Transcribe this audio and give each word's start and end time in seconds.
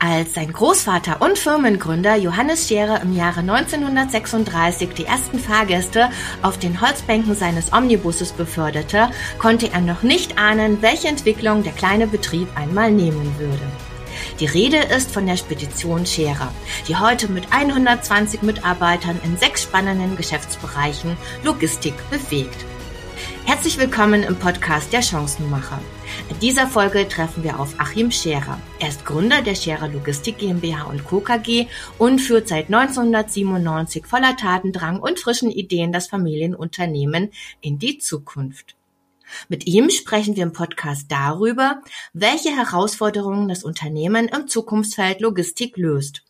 Als 0.00 0.34
sein 0.34 0.52
Großvater 0.52 1.20
und 1.20 1.38
Firmengründer 1.38 2.14
Johannes 2.14 2.68
Scherer 2.68 3.02
im 3.02 3.16
Jahre 3.16 3.40
1936 3.40 4.90
die 4.90 5.06
ersten 5.06 5.40
Fahrgäste 5.40 6.10
auf 6.40 6.56
den 6.56 6.80
Holzbänken 6.80 7.34
seines 7.34 7.72
Omnibusses 7.72 8.30
beförderte, 8.30 9.08
konnte 9.38 9.72
er 9.72 9.80
noch 9.80 10.04
nicht 10.04 10.38
ahnen, 10.38 10.82
welche 10.82 11.08
Entwicklung 11.08 11.64
der 11.64 11.72
kleine 11.72 12.06
Betrieb 12.06 12.46
einmal 12.56 12.92
nehmen 12.92 13.34
würde. 13.38 13.66
Die 14.38 14.46
Rede 14.46 14.78
ist 14.78 15.10
von 15.10 15.26
der 15.26 15.36
Spedition 15.36 16.06
Scherer, 16.06 16.52
die 16.86 16.96
heute 16.96 17.28
mit 17.28 17.52
120 17.52 18.42
Mitarbeitern 18.42 19.18
in 19.24 19.36
sechs 19.36 19.64
spannenden 19.64 20.16
Geschäftsbereichen 20.16 21.16
Logistik 21.42 21.94
bewegt. 22.08 22.67
Herzlich 23.48 23.78
willkommen 23.78 24.24
im 24.24 24.38
Podcast 24.38 24.92
der 24.92 25.00
Chancenmacher. 25.00 25.80
In 26.28 26.38
dieser 26.38 26.66
Folge 26.66 27.08
treffen 27.08 27.42
wir 27.42 27.58
auf 27.58 27.80
Achim 27.80 28.10
Scherer. 28.10 28.60
Er 28.78 28.88
ist 28.90 29.06
Gründer 29.06 29.40
der 29.40 29.54
Scherer 29.54 29.88
Logistik 29.88 30.36
GmbH 30.36 30.84
und 30.84 31.02
Co. 31.06 31.20
KG 31.20 31.66
und 31.96 32.18
führt 32.18 32.46
seit 32.46 32.66
1997 32.66 34.04
voller 34.04 34.36
Tatendrang 34.36 35.00
und 35.00 35.18
frischen 35.18 35.50
Ideen 35.50 35.92
das 35.92 36.08
Familienunternehmen 36.08 37.30
in 37.62 37.78
die 37.78 37.96
Zukunft. 37.96 38.76
Mit 39.48 39.66
ihm 39.66 39.88
sprechen 39.88 40.36
wir 40.36 40.42
im 40.42 40.52
Podcast 40.52 41.10
darüber, 41.10 41.80
welche 42.12 42.54
Herausforderungen 42.54 43.48
das 43.48 43.64
Unternehmen 43.64 44.28
im 44.28 44.46
Zukunftsfeld 44.46 45.22
Logistik 45.22 45.78
löst, 45.78 46.22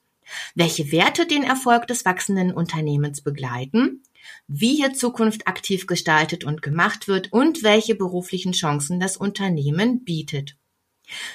welche 0.55 0.93
Werte 0.93 1.27
den 1.27 1.43
Erfolg 1.43 1.89
des 1.89 2.05
wachsenden 2.05 2.53
Unternehmens 2.53 3.23
begleiten 3.23 4.05
wie 4.49 4.75
hier 4.75 4.95
Zukunft 4.95 5.47
aktiv 5.47 5.87
gestaltet 5.87 6.43
und 6.43 6.63
gemacht 6.63 7.07
wird 7.07 7.33
und 7.33 7.63
welche 7.63 7.95
beruflichen 7.95 8.53
Chancen 8.53 8.99
das 8.99 9.17
Unternehmen 9.17 10.05
bietet. 10.05 10.57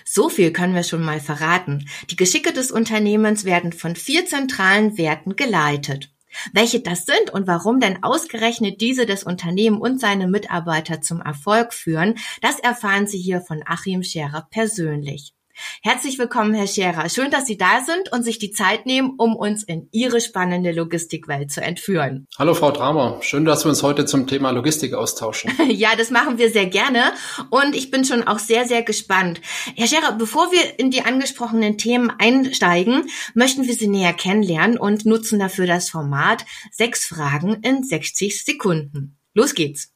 So 0.06 0.30
viel 0.30 0.52
können 0.52 0.76
wir 0.76 0.84
schon 0.84 1.04
mal 1.04 1.20
verraten. 1.20 1.88
Die 2.10 2.16
Geschicke 2.16 2.54
des 2.54 2.72
Unternehmens 2.72 3.46
werden 3.46 3.72
von 3.72 3.96
vier 3.96 4.26
zentralen 4.26 4.98
Werten 4.98 5.36
geleitet. 5.36 6.10
Welche 6.52 6.80
das 6.80 7.06
sind 7.06 7.30
und 7.32 7.46
warum 7.48 7.80
denn 7.80 8.04
ausgerechnet 8.04 8.82
diese 8.82 9.06
das 9.06 9.24
Unternehmen 9.24 9.80
und 9.80 10.00
seine 10.00 10.28
Mitarbeiter 10.28 11.02
zum 11.02 11.22
Erfolg 11.22 11.74
führen, 11.74 12.16
das 12.42 12.60
erfahren 12.60 13.08
Sie 13.08 13.20
hier 13.20 13.42
von 13.42 13.62
Achim 13.66 14.04
Scherer 14.04 14.48
persönlich. 14.50 15.34
Herzlich 15.82 16.18
willkommen, 16.18 16.54
Herr 16.54 16.68
Scherer. 16.68 17.10
Schön, 17.10 17.30
dass 17.30 17.46
Sie 17.46 17.58
da 17.58 17.82
sind 17.86 18.12
und 18.12 18.24
sich 18.24 18.40
die 18.40 18.52
Zeit 18.52 18.86
nehmen, 18.86 19.14
um 19.18 19.36
uns 19.36 19.64
in 19.64 19.88
Ihre 19.92 20.20
spannende 20.20 20.72
Logistikwelt 20.72 21.52
zu 21.52 21.62
entführen. 21.62 22.28
Hallo, 22.40 22.54
Frau 22.54 22.72
Dramer. 22.72 23.20
Schön, 23.22 23.46
dass 23.46 23.64
wir 23.66 23.70
uns 23.70 23.84
heute 23.84 24.06
zum 24.06 24.26
Thema 24.26 24.52
Logistik 24.52 24.94
austauschen. 24.94 25.52
ja, 25.70 25.90
das 25.96 26.10
machen 26.10 26.38
wir 26.38 26.50
sehr 26.50 26.66
gerne 26.66 27.14
und 27.50 27.76
ich 27.76 27.92
bin 27.92 28.04
schon 28.06 28.24
auch 28.24 28.40
sehr, 28.40 28.66
sehr 28.66 28.82
gespannt. 28.82 29.42
Herr 29.76 29.88
Scherer, 29.88 30.14
bevor 30.14 30.52
wir 30.52 30.80
in 30.80 30.90
die 30.90 31.04
angesprochenen 31.04 31.78
Themen 31.78 32.12
einsteigen, 32.18 33.10
möchten 33.36 33.68
wir 33.68 33.74
Sie 33.76 33.88
näher 33.88 34.14
kennenlernen 34.14 34.78
und 34.78 35.06
nutzen 35.06 35.40
dafür 35.40 35.68
das 35.68 35.90
Format 35.90 36.46
sechs 36.72 37.06
Fragen 37.06 37.56
in 37.62 37.84
60 37.84 38.44
Sekunden. 38.44 39.18
Los 39.34 39.54
geht's. 39.54 39.92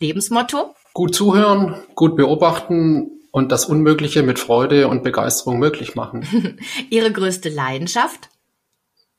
Lebensmotto? 0.00 0.74
Gut 0.92 1.14
zuhören, 1.14 1.82
gut 1.94 2.16
beobachten 2.16 3.15
und 3.30 3.52
das 3.52 3.66
Unmögliche 3.66 4.22
mit 4.22 4.38
Freude 4.38 4.88
und 4.88 5.02
Begeisterung 5.02 5.58
möglich 5.58 5.94
machen. 5.94 6.58
Ihre 6.90 7.12
größte 7.12 7.48
Leidenschaft? 7.48 8.28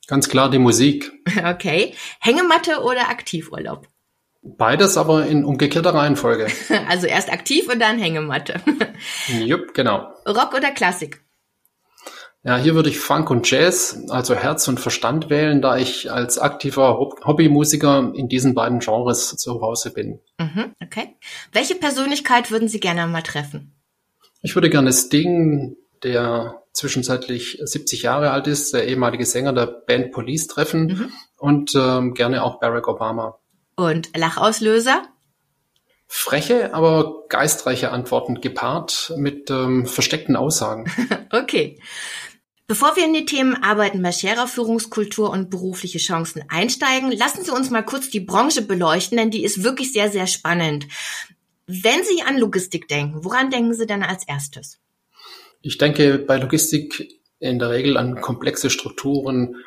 Ganz 0.08 0.30
klar 0.30 0.50
die 0.50 0.60
Musik. 0.60 1.12
Okay. 1.46 1.94
Hängematte 2.20 2.82
oder 2.82 3.10
Aktivurlaub? 3.10 3.88
Beides 4.42 4.98
aber 4.98 5.26
in 5.26 5.44
umgekehrter 5.44 5.94
Reihenfolge. 5.94 6.48
Also 6.88 7.06
erst 7.08 7.32
aktiv 7.32 7.70
und 7.72 7.80
dann 7.80 8.00
Hängematte. 8.00 8.62
Jupp, 9.28 9.74
genau. 9.74 10.14
Rock 10.26 10.54
oder 10.56 10.72
Klassik? 10.72 11.22
Ja, 12.44 12.56
hier 12.56 12.76
würde 12.76 12.90
ich 12.90 12.98
Funk 12.98 13.30
und 13.30 13.50
Jazz, 13.50 14.06
also 14.08 14.34
Herz 14.34 14.68
und 14.70 14.80
Verstand 14.80 15.30
wählen, 15.30 15.62
da 15.62 15.76
ich 15.76 16.12
als 16.12 16.38
aktiver 16.38 16.98
Hobbymusiker 16.98 18.14
in 18.16 18.30
diesen 18.30 18.56
beiden 18.56 18.80
Genres 18.80 19.36
zu 19.36 19.60
Hause 19.60 19.92
bin. 19.92 20.22
Mhm, 20.40 20.74
okay. 20.82 21.18
Welche 21.52 21.76
Persönlichkeit 21.76 22.50
würden 22.50 22.70
Sie 22.70 22.80
gerne 22.80 23.06
mal 23.08 23.22
treffen? 23.22 23.77
Ich 24.48 24.56
würde 24.56 24.70
gerne 24.70 24.94
Sting, 24.94 25.76
der 26.04 26.64
zwischenzeitlich 26.72 27.60
70 27.62 28.04
Jahre 28.04 28.32
alt 28.32 28.48
ist, 28.48 28.74
der 28.74 28.88
ehemalige 28.88 29.26
Sänger 29.26 29.52
der 29.52 29.66
Band 29.66 30.14
Police 30.14 30.48
treffen 30.48 30.86
mhm. 30.86 31.12
und 31.36 31.76
ähm, 31.76 32.14
gerne 32.14 32.42
auch 32.42 32.62
Barack 32.62 32.88
Obama. 32.88 33.40
Und 33.76 34.16
Lachauslöser? 34.16 35.04
Freche, 36.08 36.74
aber 36.74 37.26
geistreiche 37.28 37.92
Antworten 37.92 38.40
gepaart 38.40 39.12
mit 39.18 39.52
ähm, 39.52 39.86
versteckten 39.86 40.38
Aussagen. 40.38 40.90
okay. 41.34 41.78
Bevor 42.68 42.96
wir 42.96 43.04
in 43.04 43.14
die 43.14 43.26
Themen 43.26 43.62
Arbeiten 43.62 44.02
bei 44.02 44.14
Scherer, 44.14 44.48
Führungskultur 44.48 45.30
und 45.30 45.50
berufliche 45.50 45.98
Chancen 45.98 46.42
einsteigen, 46.48 47.12
lassen 47.12 47.44
Sie 47.44 47.52
uns 47.52 47.70
mal 47.70 47.84
kurz 47.84 48.10
die 48.10 48.22
Branche 48.22 48.62
beleuchten, 48.62 49.18
denn 49.18 49.30
die 49.30 49.44
ist 49.44 49.64
wirklich 49.64 49.92
sehr, 49.92 50.10
sehr 50.10 50.28
spannend. 50.28 50.88
Wenn 51.68 52.04
Sie 52.04 52.24
an 52.24 52.38
Logistik 52.38 52.88
denken, 52.88 53.26
woran 53.26 53.50
denken 53.50 53.74
Sie 53.74 53.86
denn 53.86 54.02
als 54.02 54.26
erstes? 54.28 54.80
Ich 55.62 55.78
denke 55.78 56.18
bei 56.18 56.38
Logistik 56.38 57.20
in 57.40 57.60
der 57.60 57.70
Regel 57.70 57.98
an 57.98 58.22
komplexe 58.22 58.70
Strukturen, 58.70 59.58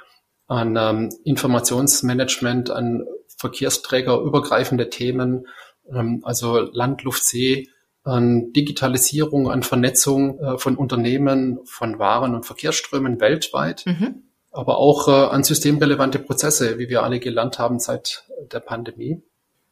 an 0.46 0.76
ähm, 0.76 1.10
Informationsmanagement, 1.24 2.70
an 2.70 3.04
verkehrsträgerübergreifende 3.36 4.88
Themen, 4.88 5.46
ähm, 5.92 6.22
also 6.24 6.58
Land, 6.58 7.04
Luft, 7.04 7.24
See, 7.24 7.68
an 8.02 8.52
Digitalisierung, 8.52 9.50
an 9.50 9.62
Vernetzung 9.62 10.38
äh, 10.38 10.58
von 10.58 10.76
Unternehmen, 10.76 11.60
von 11.64 11.98
Waren 11.98 12.34
und 12.34 12.46
Verkehrsströmen 12.46 13.20
weltweit, 13.20 13.84
mhm. 13.84 14.22
aber 14.50 14.78
auch 14.78 15.06
äh, 15.08 15.10
an 15.10 15.44
systemrelevante 15.44 16.18
Prozesse, 16.18 16.78
wie 16.78 16.88
wir 16.88 17.02
alle 17.02 17.20
gelernt 17.20 17.58
haben 17.58 17.78
seit 17.78 18.24
der 18.50 18.60
Pandemie. 18.60 19.22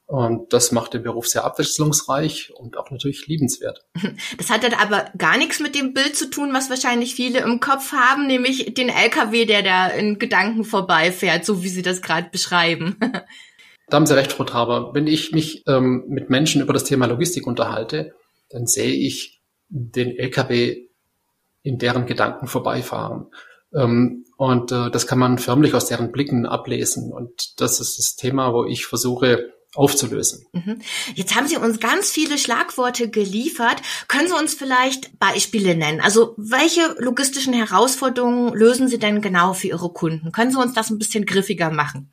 Und 0.08 0.54
das 0.54 0.72
macht 0.72 0.94
den 0.94 1.02
Beruf 1.02 1.28
sehr 1.28 1.44
abwechslungsreich 1.44 2.50
und 2.54 2.78
auch 2.78 2.90
natürlich 2.90 3.26
liebenswert. 3.26 3.84
Das 4.38 4.48
hat 4.48 4.64
dann 4.64 4.72
aber 4.72 5.10
gar 5.18 5.36
nichts 5.36 5.60
mit 5.60 5.74
dem 5.74 5.92
Bild 5.92 6.16
zu 6.16 6.30
tun, 6.30 6.54
was 6.54 6.70
wahrscheinlich 6.70 7.14
viele 7.14 7.40
im 7.40 7.60
Kopf 7.60 7.92
haben, 7.92 8.26
nämlich 8.26 8.72
den 8.72 8.88
LKW, 8.88 9.44
der 9.44 9.62
da 9.62 9.88
in 9.88 10.18
Gedanken 10.18 10.64
vorbeifährt, 10.64 11.44
so 11.44 11.62
wie 11.62 11.68
Sie 11.68 11.82
das 11.82 12.00
gerade 12.00 12.30
beschreiben. 12.30 12.96
Da 13.90 13.96
haben 13.96 14.06
Sie 14.06 14.16
recht, 14.16 14.32
Frau 14.32 14.44
Traber. 14.44 14.90
Wenn 14.94 15.06
ich 15.06 15.32
mich 15.32 15.64
ähm, 15.66 16.04
mit 16.08 16.30
Menschen 16.30 16.62
über 16.62 16.72
das 16.72 16.84
Thema 16.84 17.06
Logistik 17.06 17.46
unterhalte, 17.46 18.14
dann 18.48 18.66
sehe 18.66 18.92
ich 18.92 19.42
den 19.68 20.16
LKW 20.16 20.88
in 21.62 21.78
deren 21.78 22.06
Gedanken 22.06 22.46
vorbeifahren. 22.46 23.26
Ähm, 23.74 24.24
und 24.38 24.72
äh, 24.72 24.90
das 24.90 25.06
kann 25.06 25.18
man 25.18 25.38
förmlich 25.38 25.74
aus 25.74 25.86
deren 25.86 26.12
Blicken 26.12 26.46
ablesen. 26.46 27.12
Und 27.12 27.60
das 27.60 27.80
ist 27.80 27.98
das 27.98 28.16
Thema, 28.16 28.54
wo 28.54 28.64
ich 28.64 28.86
versuche, 28.86 29.52
aufzulösen. 29.78 30.44
Mhm. 30.52 30.80
Jetzt 31.14 31.36
haben 31.36 31.46
Sie 31.46 31.56
uns 31.56 31.78
ganz 31.78 32.10
viele 32.10 32.36
Schlagworte 32.36 33.08
geliefert. 33.08 33.76
Können 34.08 34.28
Sie 34.28 34.34
uns 34.34 34.54
vielleicht 34.54 35.18
Beispiele 35.18 35.76
nennen? 35.76 36.00
Also 36.00 36.34
welche 36.36 36.96
logistischen 36.98 37.54
Herausforderungen 37.54 38.52
lösen 38.54 38.88
Sie 38.88 38.98
denn 38.98 39.22
genau 39.22 39.54
für 39.54 39.68
Ihre 39.68 39.90
Kunden? 39.90 40.32
Können 40.32 40.50
Sie 40.50 40.58
uns 40.58 40.74
das 40.74 40.90
ein 40.90 40.98
bisschen 40.98 41.26
griffiger 41.26 41.70
machen? 41.70 42.10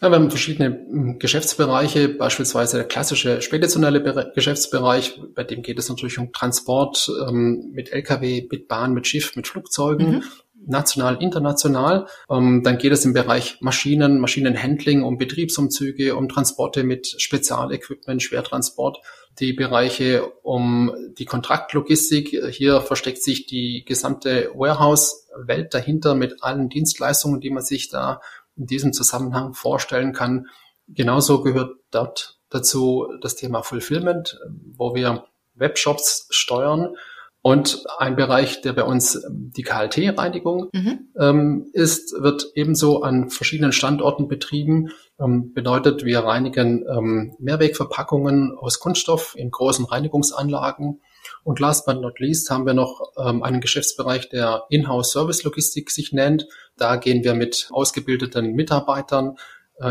Ja, 0.00 0.10
wir 0.10 0.16
haben 0.16 0.30
verschiedene 0.30 0.68
hm, 0.68 1.18
Geschäftsbereiche, 1.18 2.08
beispielsweise 2.08 2.78
der 2.78 2.86
klassische 2.86 3.42
speditionelle 3.42 4.00
Be 4.00 4.30
Geschäftsbereich, 4.32 5.20
bei 5.34 5.42
dem 5.42 5.62
geht 5.62 5.78
es 5.78 5.88
natürlich 5.88 6.18
um 6.18 6.32
Transport 6.32 7.10
ähm, 7.28 7.70
mit 7.72 7.92
Lkw, 7.92 8.46
mit 8.50 8.68
Bahn, 8.68 8.94
mit 8.94 9.08
Schiff, 9.08 9.34
mit 9.34 9.48
Flugzeugen. 9.48 10.10
Mhm 10.10 10.22
national, 10.68 11.22
international. 11.22 12.06
Ähm, 12.30 12.62
dann 12.62 12.78
geht 12.78 12.92
es 12.92 13.04
im 13.04 13.12
Bereich 13.12 13.58
Maschinen, 13.60 14.20
Maschinenhandling, 14.20 15.02
um 15.02 15.18
Betriebsumzüge, 15.18 16.14
um 16.14 16.28
Transporte 16.28 16.84
mit 16.84 17.20
Spezialequipment, 17.20 18.22
Schwertransport, 18.22 18.98
die 19.40 19.52
Bereiche 19.52 20.26
um 20.42 20.92
die 21.18 21.24
Kontraktlogistik. 21.24 22.36
Hier 22.50 22.80
versteckt 22.80 23.22
sich 23.22 23.46
die 23.46 23.84
gesamte 23.86 24.50
Warehouse-Welt 24.54 25.74
dahinter 25.74 26.14
mit 26.14 26.42
allen 26.42 26.68
Dienstleistungen, 26.68 27.40
die 27.40 27.50
man 27.50 27.64
sich 27.64 27.88
da 27.88 28.20
in 28.56 28.66
diesem 28.66 28.92
Zusammenhang 28.92 29.54
vorstellen 29.54 30.12
kann. 30.12 30.46
Genauso 30.88 31.42
gehört 31.42 31.76
dort 31.90 32.38
dazu 32.50 33.08
das 33.20 33.36
Thema 33.36 33.62
Fulfillment, 33.62 34.38
wo 34.76 34.94
wir 34.94 35.24
Webshops 35.54 36.26
steuern 36.30 36.94
und 37.40 37.84
ein 37.98 38.16
Bereich, 38.16 38.62
der 38.62 38.72
bei 38.72 38.82
uns 38.82 39.14
ähm, 39.14 39.52
die 39.56 39.62
KLT-Reinigung 39.62 40.70
mhm. 40.72 41.08
ähm, 41.18 41.70
ist, 41.72 42.12
wird 42.20 42.50
ebenso 42.54 43.02
an 43.02 43.30
verschiedenen 43.30 43.72
Standorten 43.72 44.28
betrieben. 44.28 44.90
Ähm, 45.20 45.52
bedeutet, 45.54 46.04
wir 46.04 46.20
reinigen 46.20 46.84
ähm, 46.90 47.34
Mehrwegverpackungen 47.38 48.56
aus 48.58 48.80
Kunststoff 48.80 49.34
in 49.36 49.50
großen 49.50 49.84
Reinigungsanlagen. 49.84 51.00
Und 51.44 51.60
last 51.60 51.86
but 51.86 52.00
not 52.00 52.18
least 52.18 52.50
haben 52.50 52.66
wir 52.66 52.74
noch 52.74 53.12
ähm, 53.16 53.42
einen 53.42 53.60
Geschäftsbereich, 53.60 54.28
der 54.30 54.64
Inhouse 54.68 55.12
Service 55.12 55.44
Logistik 55.44 55.90
sich 55.90 56.12
nennt. 56.12 56.46
Da 56.76 56.96
gehen 56.96 57.22
wir 57.22 57.34
mit 57.34 57.68
ausgebildeten 57.70 58.52
Mitarbeitern 58.52 59.36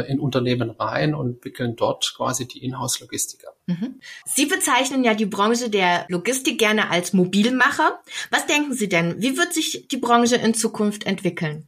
in 0.10 0.20
Unternehmen 0.20 0.70
rein 0.72 1.16
und 1.16 1.44
wickeln 1.46 1.76
dort 1.76 2.14
quasi 2.16 2.48
die 2.48 2.64
Inhouse-Logistik 2.64 3.48
ab. 3.48 3.58
Mhm. 3.68 4.00
Sie 4.26 4.46
bezeichnen 4.46 5.04
ja 5.04 5.14
die 5.14 5.26
Branche 5.26 5.70
der 5.70 6.06
Logistik 6.10 6.60
gerne 6.60 6.90
als 6.90 7.14
Mobilmacher. 7.14 8.00
Was 8.30 8.46
denken 8.48 8.74
Sie 8.74 8.90
denn? 8.90 9.22
Wie 9.22 9.38
wird 9.38 9.54
sich 9.54 9.88
die 9.90 9.98
Branche 9.98 10.36
in 10.36 10.54
Zukunft 10.54 11.06
entwickeln? 11.06 11.68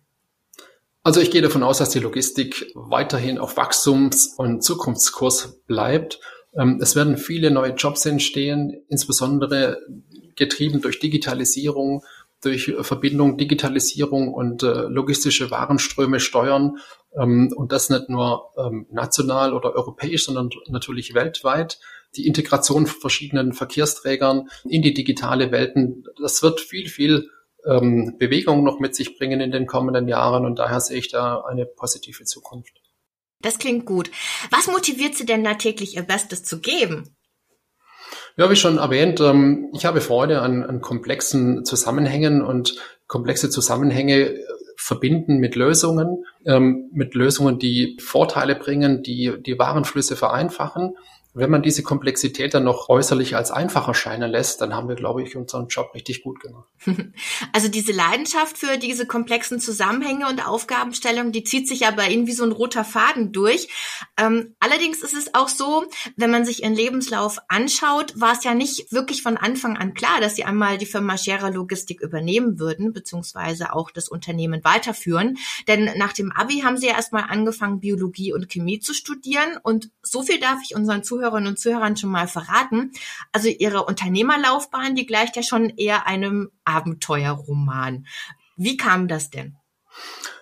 Also 1.04 1.21
ich 1.21 1.31
gehe 1.31 1.42
davon 1.42 1.63
aus, 1.63 1.77
dass 1.77 1.92
die 1.92 2.00
Logistik 2.00 2.71
weiterhin 2.75 3.38
auf 3.38 3.57
Wachstums- 3.57 4.33
und 4.38 4.63
Zukunftskurs 4.63 5.62
bleibt. 5.65 6.19
Ähm, 6.54 6.80
es 6.81 6.95
werden 6.95 7.18
viele 7.18 7.51
neue 7.51 7.74
Jobs 7.74 8.06
entstehen, 8.06 8.83
insbesondere 8.89 9.80
getrieben 10.36 10.81
durch 10.81 11.00
Digitalisierung, 11.00 12.04
durch 12.42 12.74
Verbindung 12.81 13.38
Digitalisierung 13.38 14.33
und 14.33 14.63
äh, 14.63 14.83
logistische 14.83 15.51
Warenströme 15.51 16.19
steuern. 16.19 16.77
Ähm, 17.17 17.53
und 17.56 17.71
das 17.71 17.89
nicht 17.89 18.09
nur 18.09 18.51
ähm, 18.57 18.88
national 18.91 19.53
oder 19.53 19.73
europäisch, 19.73 20.25
sondern 20.25 20.50
natürlich 20.67 21.13
weltweit. 21.13 21.79
Die 22.15 22.27
Integration 22.27 22.88
von 22.88 23.01
verschiedenen 23.01 23.53
Verkehrsträgern 23.53 24.50
in 24.67 24.81
die 24.81 24.94
digitale 24.94 25.51
Welten, 25.51 26.06
das 26.21 26.41
wird 26.41 26.59
viel, 26.59 26.89
viel 26.89 27.29
ähm, 27.65 28.15
Bewegung 28.17 28.63
noch 28.63 28.79
mit 28.79 28.95
sich 28.95 29.17
bringen 29.17 29.41
in 29.41 29.51
den 29.51 29.67
kommenden 29.67 30.07
Jahren. 30.07 30.45
Und 30.45 30.59
daher 30.59 30.79
sehe 30.79 30.97
ich 30.97 31.09
da 31.09 31.41
eine 31.41 31.65
positive 31.65 32.23
Zukunft. 32.23 32.81
Das 33.41 33.57
klingt 33.57 33.85
gut. 33.85 34.12
Was 34.51 34.67
motiviert 34.67 35.15
Sie 35.15 35.25
denn 35.25 35.44
da 35.44 35.53
täglich 35.53 35.95
Ihr 35.95 36.03
Bestes 36.03 36.44
zu 36.44 36.59
geben? 36.59 37.15
Ja, 38.38 38.50
wie 38.50 38.55
schon 38.55 38.77
erwähnt, 38.77 39.21
ich 39.73 39.85
habe 39.85 40.01
Freude 40.01 40.41
an, 40.41 40.63
an 40.63 40.81
komplexen 40.81 41.65
Zusammenhängen 41.65 42.41
und 42.41 42.75
komplexe 43.07 43.50
Zusammenhänge 43.50 44.39
verbinden 44.79 45.37
mit 45.37 45.55
Lösungen, 45.55 46.25
ähm, 46.45 46.89
mit 46.93 47.13
Lösungen, 47.13 47.59
die 47.59 47.97
Vorteile 47.99 48.55
bringen, 48.55 49.03
die 49.03 49.33
die 49.45 49.59
Warenflüsse 49.59 50.15
vereinfachen 50.15 50.93
wenn 51.35 51.51
man 51.51 51.61
diese 51.61 51.83
Komplexität 51.83 52.55
dann 52.55 52.63
noch 52.63 52.89
äußerlich 52.89 53.35
als 53.35 53.51
einfach 53.51 53.87
erscheinen 53.87 54.31
lässt, 54.31 54.61
dann 54.61 54.73
haben 54.73 54.89
wir, 54.89 54.95
glaube 54.95 55.21
ich, 55.21 55.35
unseren 55.35 55.67
Job 55.67 55.93
richtig 55.93 56.23
gut 56.23 56.39
gemacht. 56.39 56.67
Also 57.51 57.67
diese 57.67 57.91
Leidenschaft 57.91 58.57
für 58.57 58.77
diese 58.77 59.05
komplexen 59.05 59.59
Zusammenhänge 59.59 60.27
und 60.27 60.45
Aufgabenstellungen, 60.45 61.31
die 61.31 61.43
zieht 61.43 61.67
sich 61.67 61.81
ja 61.81 61.91
bei 61.91 62.09
so 62.27 62.43
ein 62.43 62.51
roter 62.51 62.83
Faden 62.83 63.31
durch. 63.31 63.69
Ähm, 64.17 64.55
allerdings 64.59 65.01
ist 65.01 65.15
es 65.15 65.33
auch 65.33 65.47
so, 65.47 65.85
wenn 66.15 66.29
man 66.29 66.45
sich 66.45 66.63
Ihren 66.63 66.75
Lebenslauf 66.75 67.39
anschaut, 67.47 68.19
war 68.19 68.33
es 68.33 68.43
ja 68.43 68.53
nicht 68.53 68.91
wirklich 68.91 69.23
von 69.23 69.37
Anfang 69.37 69.77
an 69.77 69.93
klar, 69.93 70.21
dass 70.21 70.35
Sie 70.35 70.43
einmal 70.43 70.77
die 70.77 70.85
Firma 70.85 71.17
Scherer 71.17 71.51
Logistik 71.51 72.01
übernehmen 72.01 72.59
würden, 72.59 72.93
beziehungsweise 72.93 73.73
auch 73.73 73.91
das 73.91 74.09
Unternehmen 74.09 74.63
weiterführen. 74.63 75.37
Denn 75.67 75.89
nach 75.97 76.13
dem 76.13 76.31
Abi 76.31 76.61
haben 76.61 76.77
Sie 76.77 76.87
ja 76.87 76.93
erstmal 76.95 77.23
angefangen, 77.23 77.79
Biologie 77.79 78.33
und 78.33 78.49
Chemie 78.49 78.79
zu 78.79 78.93
studieren. 78.93 79.57
Und 79.63 79.89
so 80.03 80.23
viel 80.23 80.39
darf 80.39 80.59
ich 80.63 80.75
unseren 80.75 81.03
Zuhörern 81.03 81.19
Zuhörerinnen 81.19 81.50
und 81.50 81.60
Zuhörern 81.60 81.98
schon 81.98 82.12
mal 82.12 82.27
verraten. 82.27 82.92
Also 83.31 83.50
Ihre 83.50 83.83
Unternehmerlaufbahn, 83.83 84.95
die 84.95 85.06
gleicht 85.06 85.36
ja 85.36 85.44
schon 85.44 85.69
eher 85.69 86.07
einem 86.07 86.51
Abenteuerroman. 86.63 88.06
Wie 88.56 88.77
kam 88.77 89.07
das 89.07 89.30
denn? 89.30 89.56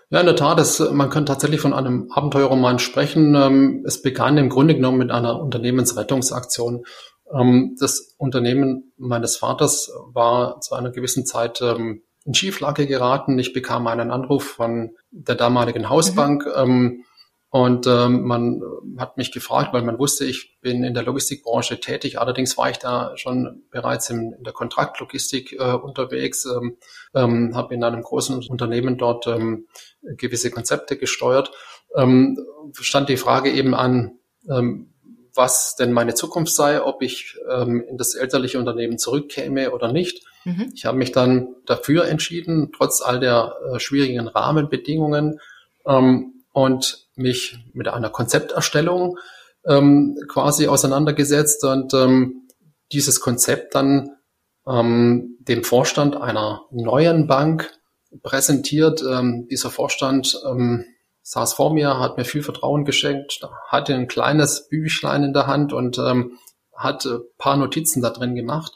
Ja, 0.10 0.20
in 0.20 0.26
der 0.26 0.36
Tat, 0.36 0.60
es, 0.60 0.80
man 0.80 1.10
kann 1.10 1.26
tatsächlich 1.26 1.60
von 1.60 1.74
einem 1.74 2.12
Abenteuerroman 2.12 2.80
sprechen. 2.80 3.36
Ähm, 3.36 3.84
es 3.86 4.02
begann 4.02 4.38
im 4.38 4.50
Grunde 4.50 4.76
genommen 4.76 5.00
mit 5.00 5.12
einer 5.12 5.42
Unternehmensrettungsaktion. 5.42 6.86
Ähm, 7.34 7.76
das 7.80 8.16
Unternehmen 8.18 8.94
meines 8.98 9.38
Vaters 9.38 9.92
war 10.14 10.62
zu 10.62 10.76
einer 10.76 10.92
gewissen 10.92 11.26
Zeit 11.26 11.62
ähm, 11.62 12.04
in 12.24 12.34
Schieflage 12.34 12.88
geraten. 12.88 13.40
Ich 13.40 13.52
bekam 13.52 13.88
einen 13.88 14.12
Anruf 14.12 14.44
von 14.44 14.92
der 15.12 15.36
damaligen 15.36 15.90
Hausbank. 15.90 16.46
Mhm 16.46 17.04
und 17.58 17.88
ähm, 17.88 18.24
man 18.24 18.62
hat 18.98 19.18
mich 19.18 19.32
gefragt, 19.32 19.74
weil 19.74 19.82
man 19.82 19.98
wusste, 19.98 20.26
ich 20.26 20.60
bin 20.62 20.84
in 20.84 20.94
der 20.94 21.02
Logistikbranche 21.02 21.80
tätig. 21.80 22.20
Allerdings 22.20 22.56
war 22.56 22.70
ich 22.70 22.78
da 22.78 23.18
schon 23.18 23.64
bereits 23.72 24.12
in, 24.12 24.34
in 24.34 24.44
der 24.44 24.54
Kontraktlogistik 24.54 25.54
äh, 25.54 25.74
unterwegs, 25.74 26.46
ähm, 26.46 26.78
ähm, 27.16 27.56
habe 27.56 27.74
in 27.74 27.84
einem 27.84 28.04
großen 28.04 28.48
Unternehmen 28.48 29.00
dort 29.00 29.26
ähm, 29.26 29.66
gewisse 30.04 30.52
Konzepte 30.52 30.98
gesteuert. 30.98 31.52
Ähm, 31.96 32.38
stand 32.74 33.10
die 33.10 33.18
Frage 33.18 33.50
eben 33.50 33.74
an, 33.74 34.20
ähm, 34.48 34.94
was 35.34 35.76
denn 35.76 35.94
meine 35.94 36.14
Zukunft 36.14 36.54
sei, 36.54 36.84
ob 36.84 37.02
ich 37.02 37.38
ähm, 37.50 37.84
in 37.90 37.98
das 37.98 38.14
elterliche 38.14 38.60
Unternehmen 38.60 39.00
zurückkäme 39.00 39.72
oder 39.72 39.92
nicht. 39.92 40.26
Mhm. 40.46 40.72
Ich 40.76 40.86
habe 40.86 40.98
mich 40.98 41.12
dann 41.12 41.56
dafür 41.66 42.06
entschieden, 42.06 42.72
trotz 42.76 43.02
all 43.02 43.20
der 43.20 43.56
äh, 43.74 43.80
schwierigen 43.80 44.28
Rahmenbedingungen. 44.28 45.40
Ähm, 45.88 46.34
und 46.58 47.08
mich 47.14 47.60
mit 47.74 47.88
einer 47.88 48.10
Konzepterstellung 48.10 49.20
ähm, 49.68 50.18
quasi 50.28 50.68
auseinandergesetzt 50.68 51.64
und 51.64 51.94
ähm, 51.94 52.48
dieses 52.92 53.20
Konzept 53.20 53.76
dann 53.76 54.16
ähm, 54.68 55.38
dem 55.40 55.64
Vorstand 55.64 56.20
einer 56.20 56.64
neuen 56.72 57.28
Bank 57.28 57.72
präsentiert. 58.24 59.04
Ähm, 59.08 59.48
dieser 59.52 59.70
Vorstand 59.70 60.36
ähm, 60.50 60.86
saß 61.22 61.54
vor 61.54 61.72
mir, 61.72 62.00
hat 62.00 62.18
mir 62.18 62.26
viel 62.26 62.42
Vertrauen 62.42 62.86
geschenkt, 62.86 63.40
hatte 63.68 63.94
ein 63.94 64.08
kleines 64.08 64.68
Büchlein 64.68 65.26
in 65.26 65.34
der 65.34 65.46
Hand 65.46 65.74
und 65.74 66.00
ähm, 66.00 66.40
hat 66.76 67.06
ein 67.06 67.20
paar 67.38 67.58
Notizen 67.58 68.02
da 68.02 68.10
drin 68.10 68.34
gemacht. 68.34 68.72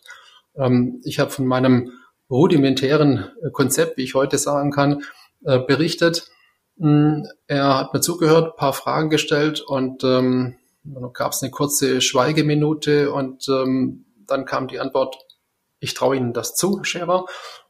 Ähm, 0.56 1.02
ich 1.04 1.18
habe 1.18 1.32
von 1.32 1.48
meinem 1.48 1.94
rudimentären 2.30 3.32
Konzept, 3.54 3.98
wie 3.98 4.04
ich 4.04 4.14
heute 4.14 4.38
sagen 4.38 4.70
kann, 4.70 5.02
äh, 5.44 5.58
berichtet 5.58 6.31
er 6.82 7.78
hat 7.78 7.94
mir 7.94 8.02
zugehört, 8.02 8.56
paar 8.58 8.74
Fragen 8.74 9.10
gestellt 9.10 9.62
und 9.62 10.04
ähm, 10.04 10.56
dann 10.84 11.14
gab 11.14 11.32
es 11.32 11.44
eine 11.44 11.52
kurze 11.52 12.02
Schweigeminute 12.02 13.12
und 13.12 13.48
ähm, 13.50 14.06
dann 14.26 14.46
kam 14.46 14.68
die 14.68 14.80
Antwort, 14.80 15.18
ich 15.80 15.94
traue 15.94 16.16
Ihnen 16.16 16.34
das 16.34 16.56
zu, 16.56 16.84
Scherer. 16.84 17.26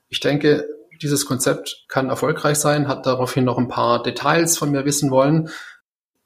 Ich 0.08 0.20
denke, 0.20 0.66
dieses 1.02 1.26
Konzept 1.26 1.86
kann 1.88 2.10
erfolgreich 2.10 2.58
sein, 2.58 2.88
hat 2.88 3.06
daraufhin 3.06 3.44
noch 3.44 3.58
ein 3.58 3.68
paar 3.68 4.02
Details 4.02 4.58
von 4.58 4.72
mir 4.72 4.86
wissen 4.86 5.12
wollen. 5.12 5.50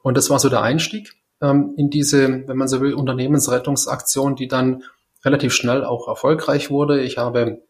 Und 0.02 0.16
das 0.16 0.30
war 0.30 0.38
so 0.38 0.48
der 0.48 0.62
Einstieg 0.62 1.14
ähm, 1.40 1.74
in 1.76 1.90
diese, 1.90 2.46
wenn 2.46 2.56
man 2.56 2.68
so 2.68 2.80
will, 2.80 2.94
Unternehmensrettungsaktion, 2.94 4.36
die 4.36 4.48
dann 4.48 4.84
relativ 5.24 5.54
schnell 5.54 5.84
auch 5.84 6.06
erfolgreich 6.08 6.70
wurde. 6.70 7.00
Ich 7.00 7.18
habe 7.18 7.62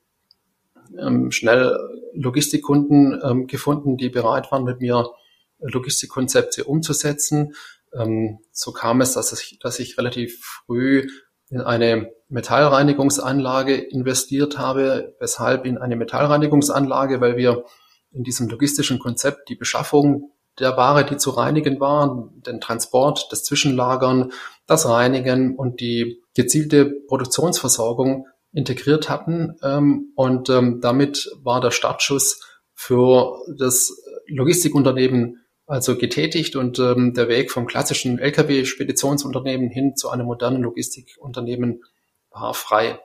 ähm, 0.99 1.31
schnell 1.31 1.79
Logistikkunden 2.15 3.21
ähm, 3.23 3.47
gefunden, 3.47 3.97
die 3.97 4.09
bereit 4.09 4.51
waren, 4.51 4.65
mit 4.65 4.81
mir 4.81 5.09
Logistikkonzepte 5.59 6.65
umzusetzen. 6.65 7.55
Ähm, 7.93 8.39
so 8.53 8.73
kam 8.73 9.01
es, 9.01 9.15
dass 9.15 9.33
ich, 9.33 9.59
dass 9.61 9.79
ich 9.79 9.99
relativ 9.99 10.43
früh 10.43 11.07
in 11.49 11.61
eine 11.61 12.11
Metallreinigungsanlage 12.29 13.75
investiert 13.75 14.59
habe. 14.59 15.15
Weshalb 15.21 15.65
in 15.65 15.79
eine 15.79 15.97
Metallreinigungsanlage? 15.97 17.21
Weil 17.21 17.37
wir 17.37 17.65
in 18.13 18.25
diesem 18.25 18.49
logistischen 18.49 18.99
Konzept 18.99 19.49
die 19.49 19.57
Beschaffung 19.57 20.33
der 20.59 20.77
Ware, 20.77 21.05
die 21.05 21.19
zu 21.19 21.31
reinigen 21.31 21.81
war, 21.81 22.31
den 22.47 22.61
Transport, 22.61 23.29
das 23.31 23.45
Zwischenlagern, 23.45 24.33
das 24.67 24.89
Reinigen 24.89 25.55
und 25.55 25.81
die 25.81 26.23
gezielte 26.35 26.87
Produktionsversorgung 26.87 28.27
integriert 28.57 29.09
hatten. 29.09 29.57
Ähm, 29.63 30.13
und 30.17 30.49
ähm, 30.49 30.81
damit 30.81 31.31
war 31.43 31.61
der 31.61 31.71
Startschuss 31.71 32.41
für 32.75 33.39
das 33.57 33.93
Logistikunternehmen 34.27 35.45
also 35.67 35.97
getätigt 35.97 36.57
und 36.57 36.79
ähm, 36.79 37.13
der 37.13 37.29
Weg 37.29 37.51
vom 37.51 37.67
klassischen 37.67 38.19
Lkw-Speditionsunternehmen 38.19 39.69
hin 39.69 39.97
zu 39.97 40.09
einem 40.09 40.27
modernen 40.27 40.63
Logistikunternehmen 40.63 41.83
war 42.31 42.55
frei. 42.55 43.01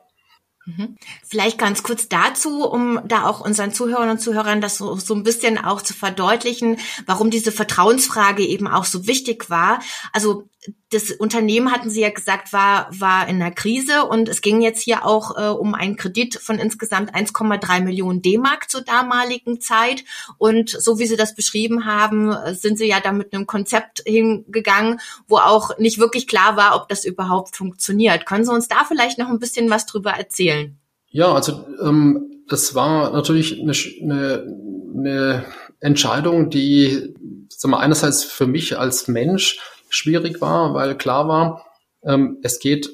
Mhm. 0.65 0.95
Vielleicht 1.27 1.57
ganz 1.57 1.81
kurz 1.81 2.07
dazu, 2.07 2.63
um 2.63 3.01
da 3.05 3.25
auch 3.25 3.41
unseren 3.43 3.73
Zuhörern 3.73 4.11
und 4.11 4.19
Zuhörern 4.19 4.61
das 4.61 4.77
so, 4.77 4.95
so 4.95 5.15
ein 5.15 5.23
bisschen 5.23 5.57
auch 5.57 5.81
zu 5.81 5.93
verdeutlichen, 5.93 6.77
warum 7.07 7.31
diese 7.31 7.51
Vertrauensfrage 7.51 8.45
eben 8.45 8.67
auch 8.67 8.85
so 8.85 9.07
wichtig 9.07 9.49
war. 9.49 9.81
Also 10.13 10.47
das 10.91 11.11
Unternehmen, 11.11 11.71
hatten 11.71 11.89
Sie 11.89 12.01
ja 12.01 12.09
gesagt, 12.09 12.53
war, 12.53 12.87
war 12.91 13.27
in 13.27 13.39
der 13.39 13.51
Krise 13.51 14.05
und 14.05 14.29
es 14.29 14.41
ging 14.41 14.61
jetzt 14.61 14.81
hier 14.81 15.05
auch 15.05 15.37
äh, 15.37 15.49
um 15.49 15.73
einen 15.73 15.95
Kredit 15.95 16.35
von 16.35 16.59
insgesamt 16.59 17.15
1,3 17.15 17.81
Millionen 17.81 18.21
D-Mark 18.21 18.69
zur 18.69 18.81
damaligen 18.81 19.61
Zeit. 19.61 20.03
Und 20.37 20.69
so 20.69 20.99
wie 20.99 21.07
Sie 21.07 21.15
das 21.15 21.33
beschrieben 21.33 21.85
haben, 21.85 22.35
sind 22.53 22.77
Sie 22.77 22.87
ja 22.87 22.99
da 22.99 23.11
mit 23.11 23.33
einem 23.33 23.47
Konzept 23.47 24.03
hingegangen, 24.05 24.99
wo 25.27 25.37
auch 25.37 25.77
nicht 25.79 25.97
wirklich 25.97 26.27
klar 26.27 26.57
war, 26.57 26.75
ob 26.75 26.89
das 26.89 27.05
überhaupt 27.05 27.55
funktioniert. 27.55 28.25
Können 28.25 28.45
Sie 28.45 28.53
uns 28.53 28.67
da 28.67 28.83
vielleicht 28.87 29.17
noch 29.17 29.29
ein 29.29 29.39
bisschen 29.39 29.69
was 29.69 29.85
drüber 29.85 30.11
erzählen? 30.11 30.77
Ja, 31.09 31.33
also 31.33 31.65
ähm, 31.81 32.43
das 32.47 32.75
war 32.75 33.11
natürlich 33.11 33.59
eine, 33.59 33.73
eine, 34.01 34.57
eine 34.95 35.45
Entscheidung, 35.79 36.49
die 36.49 37.15
sagen 37.49 37.73
wir, 37.73 37.79
einerseits 37.79 38.23
für 38.23 38.47
mich 38.47 38.77
als 38.77 39.07
Mensch 39.07 39.59
schwierig 39.91 40.41
war, 40.41 40.73
weil 40.73 40.97
klar 40.97 41.27
war, 41.27 41.65
ähm, 42.03 42.39
es 42.41 42.59
geht 42.59 42.89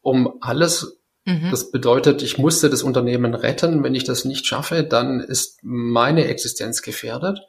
um 0.00 0.38
alles. 0.40 1.00
Mhm. 1.24 1.50
Das 1.50 1.70
bedeutet, 1.70 2.22
ich 2.22 2.38
musste 2.38 2.70
das 2.70 2.82
Unternehmen 2.82 3.34
retten. 3.34 3.82
Wenn 3.82 3.94
ich 3.94 4.04
das 4.04 4.24
nicht 4.24 4.46
schaffe, 4.46 4.84
dann 4.84 5.20
ist 5.20 5.58
meine 5.62 6.26
Existenz 6.26 6.82
gefährdet. 6.82 7.40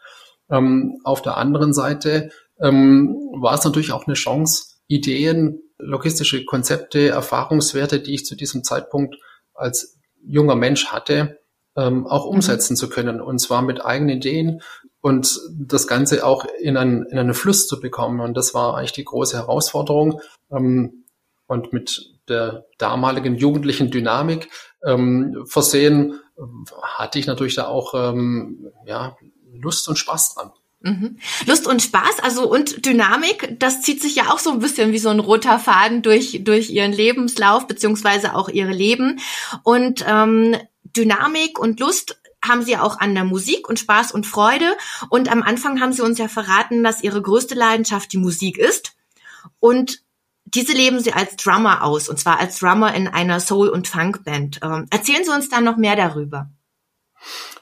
Ähm, 0.50 1.00
auf 1.04 1.22
der 1.22 1.38
anderen 1.38 1.74
Seite 1.74 2.32
ähm, 2.60 3.16
war 3.40 3.56
es 3.56 3.66
natürlich 3.66 3.92
auch 3.92 4.08
eine 4.08 4.16
Chance, 4.16 4.78
Ideen, 4.88 5.62
logistische 5.78 6.46
Konzepte, 6.46 7.10
Erfahrungswerte, 7.10 8.00
die 8.00 8.14
ich 8.14 8.26
zu 8.26 8.36
diesem 8.36 8.64
Zeitpunkt 8.64 9.16
als 9.54 10.00
junger 10.24 10.56
Mensch 10.56 10.88
hatte, 10.88 11.40
ähm, 11.76 12.08
auch 12.08 12.26
mhm. 12.26 12.36
umsetzen 12.36 12.76
zu 12.76 12.88
können. 12.90 13.20
Und 13.20 13.40
zwar 13.40 13.62
mit 13.62 13.84
eigenen 13.84 14.18
Ideen 14.18 14.62
und 15.06 15.40
das 15.52 15.86
Ganze 15.86 16.26
auch 16.26 16.46
in 16.60 16.78
einen, 16.78 17.06
in 17.06 17.20
einen 17.20 17.36
Fluss 17.36 17.68
zu 17.68 17.80
bekommen. 17.80 18.22
Und 18.22 18.36
das 18.36 18.56
war 18.56 18.76
eigentlich 18.76 18.92
die 18.92 19.06
große 19.06 19.38
Herausforderung. 19.38 20.20
Ähm, 20.52 21.04
und 21.46 21.72
mit 21.74 22.10
der 22.28 22.66
damaligen 22.80 23.36
jugendlichen 23.36 23.92
Dynamik 23.92 24.50
ähm, 24.84 25.44
versehen, 25.46 26.20
hatte 26.82 27.20
ich 27.20 27.28
natürlich 27.28 27.54
da 27.54 27.68
auch 27.68 27.94
ähm, 27.94 28.72
ja, 28.88 29.16
Lust 29.54 29.88
und 29.88 29.98
Spaß 29.98 30.34
dran. 30.34 30.52
Mhm. 30.82 31.20
Lust 31.46 31.68
und 31.68 31.84
Spaß, 31.84 32.22
also 32.24 32.52
und 32.52 32.84
Dynamik, 32.84 33.60
das 33.60 33.84
zieht 33.84 34.02
sich 34.02 34.16
ja 34.16 34.32
auch 34.32 34.40
so 34.40 34.50
ein 34.50 34.60
bisschen 34.60 34.92
wie 34.92 34.98
so 34.98 35.10
ein 35.10 35.20
roter 35.20 35.60
Faden 35.60 36.02
durch, 36.02 36.44
durch 36.44 36.72
ihren 36.72 36.94
Lebenslauf, 36.94 37.68
beziehungsweise 37.68 38.34
auch 38.34 38.50
ihre 38.50 38.74
Leben. 38.74 39.20
Und 39.62 40.04
ähm, 40.08 40.56
Dynamik 40.96 41.60
und 41.60 41.80
Lust 41.80 42.20
haben 42.48 42.64
sie 42.64 42.78
auch 42.78 43.00
an 43.00 43.14
der 43.16 43.24
Musik 43.24 43.68
und 43.70 43.80
Spaß 43.80 44.12
und 44.12 44.26
Freude. 44.26 44.76
Und 45.10 45.32
am 45.32 45.42
Anfang 45.42 45.82
haben 45.82 45.94
sie 45.94 46.02
uns 46.02 46.18
ja 46.18 46.28
verraten, 46.28 46.84
dass 46.84 47.04
ihre 47.04 47.22
größte 47.22 47.56
Leidenschaft 47.56 48.12
die 48.14 48.18
Musik 48.18 48.58
ist. 48.58 48.96
Und 49.60 50.04
diese 50.46 50.74
leben 50.74 51.00
sie 51.00 51.14
als 51.14 51.36
Drummer 51.36 51.84
aus, 51.84 52.08
und 52.08 52.20
zwar 52.20 52.40
als 52.40 52.60
Drummer 52.60 52.94
in 52.94 53.08
einer 53.08 53.40
Soul- 53.40 53.70
und 53.70 53.88
Funkband. 53.88 54.60
Ähm, 54.64 54.86
erzählen 54.92 55.24
Sie 55.24 55.32
uns 55.32 55.50
da 55.50 55.60
noch 55.60 55.76
mehr 55.76 55.96
darüber. 55.96 56.50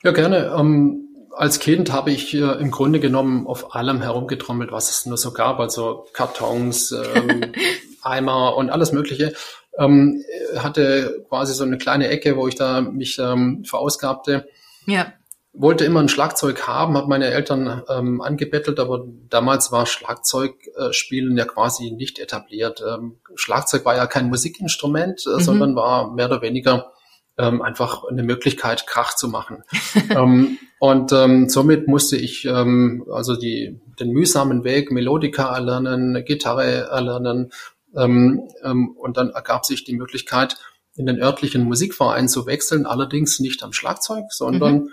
Ja, 0.03 0.11
gerne. 0.11 0.53
Ähm, 0.57 1.03
als 1.35 1.59
Kind 1.59 1.91
habe 1.91 2.11
ich 2.11 2.33
äh, 2.33 2.59
im 2.59 2.71
Grunde 2.71 2.99
genommen 2.99 3.47
auf 3.47 3.73
allem 3.75 4.01
herumgetrommelt, 4.01 4.71
was 4.71 4.89
es 4.89 5.05
nur 5.05 5.17
so 5.17 5.31
gab, 5.31 5.59
also 5.59 6.05
Kartons, 6.13 6.91
ähm, 6.91 7.53
Eimer 8.01 8.57
und 8.57 8.69
alles 8.69 8.91
Mögliche. 8.91 9.33
Ähm, 9.79 10.23
hatte 10.57 11.25
quasi 11.29 11.53
so 11.53 11.63
eine 11.63 11.77
kleine 11.77 12.09
Ecke, 12.09 12.37
wo 12.37 12.47
ich 12.47 12.55
da 12.55 12.81
mich 12.81 13.17
ähm, 13.17 13.63
verausgabte. 13.65 14.47
Ja. 14.85 15.13
Wollte 15.55 15.85
immer 15.85 15.99
ein 15.99 16.09
Schlagzeug 16.09 16.67
haben, 16.67 16.97
habe 16.97 17.07
meine 17.07 17.27
Eltern 17.27 17.83
ähm, 17.87 18.21
angebettelt, 18.21 18.79
aber 18.79 19.05
damals 19.29 19.71
war 19.71 19.85
Schlagzeugspielen 19.85 21.37
ja 21.37 21.45
quasi 21.45 21.91
nicht 21.91 22.17
etabliert. 22.17 22.83
Ähm, 22.87 23.17
Schlagzeug 23.35 23.85
war 23.85 23.95
ja 23.95 24.07
kein 24.07 24.29
Musikinstrument, 24.29 25.23
äh, 25.27 25.35
mhm. 25.35 25.39
sondern 25.41 25.75
war 25.75 26.11
mehr 26.11 26.25
oder 26.25 26.41
weniger 26.41 26.91
ähm, 27.37 27.61
einfach 27.61 28.03
eine 28.05 28.23
Möglichkeit, 28.23 28.87
Krach 28.87 29.15
zu 29.15 29.27
machen. 29.27 29.63
ähm, 30.09 30.57
und 30.79 31.11
ähm, 31.13 31.49
somit 31.49 31.87
musste 31.87 32.17
ich 32.17 32.45
ähm, 32.45 33.05
also 33.11 33.35
die, 33.35 33.79
den 33.99 34.11
mühsamen 34.11 34.63
Weg 34.63 34.91
Melodika 34.91 35.53
erlernen, 35.53 36.23
Gitarre 36.25 36.89
erlernen. 36.89 37.51
Ähm, 37.95 38.49
ähm, 38.63 38.95
und 38.97 39.17
dann 39.17 39.29
ergab 39.29 39.65
sich 39.65 39.83
die 39.83 39.95
Möglichkeit, 39.95 40.57
in 40.95 41.05
den 41.05 41.21
örtlichen 41.21 41.63
Musikverein 41.63 42.27
zu 42.27 42.45
wechseln, 42.45 42.85
allerdings 42.85 43.39
nicht 43.39 43.63
am 43.63 43.73
Schlagzeug, 43.73 44.25
sondern 44.29 44.75
mhm. 44.75 44.89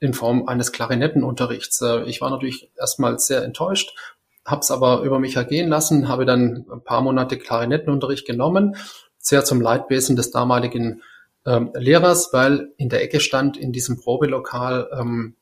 in 0.00 0.14
Form 0.14 0.48
eines 0.48 0.72
Klarinettenunterrichts. 0.72 1.80
Äh, 1.82 2.04
ich 2.04 2.20
war 2.20 2.30
natürlich 2.30 2.70
erstmal 2.76 3.18
sehr 3.18 3.42
enttäuscht, 3.42 3.94
habe 4.44 4.60
es 4.60 4.70
aber 4.70 5.02
über 5.02 5.18
mich 5.18 5.36
ergehen 5.36 5.68
lassen, 5.68 6.08
habe 6.08 6.24
dann 6.24 6.66
ein 6.70 6.82
paar 6.82 7.02
Monate 7.02 7.38
Klarinettenunterricht 7.38 8.26
genommen, 8.26 8.76
sehr 9.18 9.44
zum 9.44 9.60
Leidwesen 9.60 10.16
des 10.16 10.30
damaligen 10.30 11.02
ähm, 11.44 11.70
Lehrers, 11.74 12.32
weil 12.32 12.72
in 12.76 12.88
der 12.88 13.02
Ecke 13.02 13.20
stand 13.20 13.56
in 13.56 13.72
diesem 13.72 14.00
Probelokal 14.00 14.88
ähm, 14.92 15.36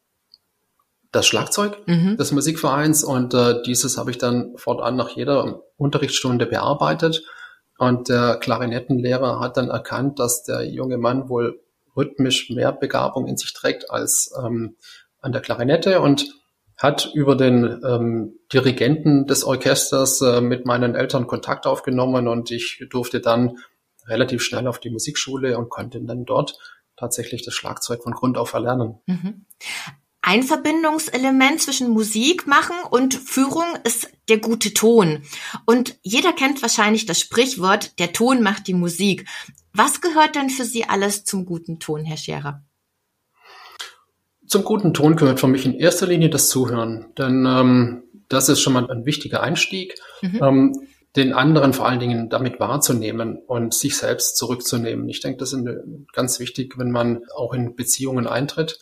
das 1.13 1.27
Schlagzeug 1.27 1.79
mhm. 1.87 2.17
des 2.17 2.33
Musikvereins 2.33 3.05
und 3.05 3.35
äh, 3.35 3.63
dieses 3.63 3.97
habe 3.97 4.11
ich 4.11 4.19
dann 4.19 4.57
fortan 4.57 4.97
nach 4.97 5.11
jeder 5.11 5.63
Unterrichtsstunde 5.77 6.47
bearbeitet. 6.47 7.23
Und 7.79 8.09
der 8.09 8.37
Klarinettenlehrer 8.37 9.41
hat 9.41 9.57
dann 9.57 9.69
erkannt, 9.69 10.19
dass 10.19 10.45
der 10.45 10.65
junge 10.65 10.99
Mann 10.99 11.29
wohl 11.29 11.61
rhythmisch 11.97 12.51
mehr 12.51 12.73
Begabung 12.73 13.27
in 13.27 13.37
sich 13.37 13.53
trägt 13.53 13.91
als 13.91 14.33
ähm, 14.43 14.77
an 15.21 15.33
der 15.33 15.41
Klarinette 15.41 16.01
und 16.01 16.29
hat 16.77 17.11
über 17.15 17.37
den 17.37 17.81
ähm, 17.87 18.39
Dirigenten 18.53 19.27
des 19.27 19.45
Orchesters 19.45 20.21
äh, 20.21 20.41
mit 20.41 20.67
meinen 20.67 20.95
Eltern 20.95 21.27
Kontakt 21.27 21.67
aufgenommen 21.67 22.29
und 22.29 22.51
ich 22.51 22.85
durfte 22.91 23.21
dann 23.21 23.59
relativ 24.07 24.43
schnell 24.43 24.67
auf 24.67 24.81
die 24.81 24.91
Musikschule 24.91 25.57
und 25.57 25.71
konnte 25.71 26.01
dann 26.03 26.25
dort 26.25 26.59
tatsächlich 26.97 27.45
das 27.45 27.55
Schlagzeug 27.55 28.03
von 28.03 28.13
Grund 28.13 28.37
auf 28.37 28.53
erlernen. 28.53 28.99
Mhm. 29.07 29.47
Ein 30.27 30.43
Verbindungselement 30.43 31.61
zwischen 31.61 31.91
Musik 31.91 32.47
machen 32.47 32.77
und 32.91 33.13
Führung 33.13 33.67
ist 33.85 34.09
der 34.31 34.39
gute 34.39 34.73
Ton. 34.73 35.21
Und 35.67 35.99
jeder 36.01 36.33
kennt 36.33 36.63
wahrscheinlich 36.63 37.05
das 37.05 37.21
Sprichwort, 37.21 37.99
der 37.99 38.15
Ton 38.15 38.43
macht 38.43 38.67
die 38.67 38.73
Musik. 38.73 39.29
Was 39.75 40.01
gehört 40.01 40.35
denn 40.35 40.49
für 40.49 40.65
Sie 40.65 40.87
alles 40.87 41.25
zum 41.25 41.45
guten 41.45 41.79
Ton, 41.79 42.07
Herr 42.07 42.17
Scherer? 42.17 42.63
Zum 44.47 44.65
guten 44.65 44.95
Ton 44.95 45.17
gehört 45.17 45.41
für 45.41 45.47
mich 45.47 45.67
in 45.67 45.75
erster 45.75 46.07
Linie 46.07 46.31
das 46.31 46.49
Zuhören, 46.49 47.13
denn 47.19 47.45
ähm, 47.47 48.05
das 48.31 48.49
ist 48.49 48.61
schon 48.61 48.73
mal 48.73 48.91
ein 48.91 49.05
wichtiger 49.05 49.43
Einstieg. 49.43 49.95
Mhm. 50.23 50.41
Ähm, 50.43 50.73
den 51.17 51.35
anderen 51.35 51.75
vor 51.75 51.87
allen 51.87 52.01
Dingen 52.01 52.31
damit 52.31 52.59
wahrzunehmen 52.59 53.37
und 53.47 53.75
sich 53.75 53.99
selbst 53.99 54.39
zurückzunehmen. 54.39 55.07
Ich 55.09 55.21
denke, 55.21 55.37
das 55.37 55.53
ist 55.53 55.65
ganz 56.15 56.41
wichtig, 56.41 56.79
wenn 56.79 56.91
man 56.91 57.21
auch 57.37 57.53
in 57.53 57.77
Beziehungen 57.77 58.27
eintritt 58.27 58.81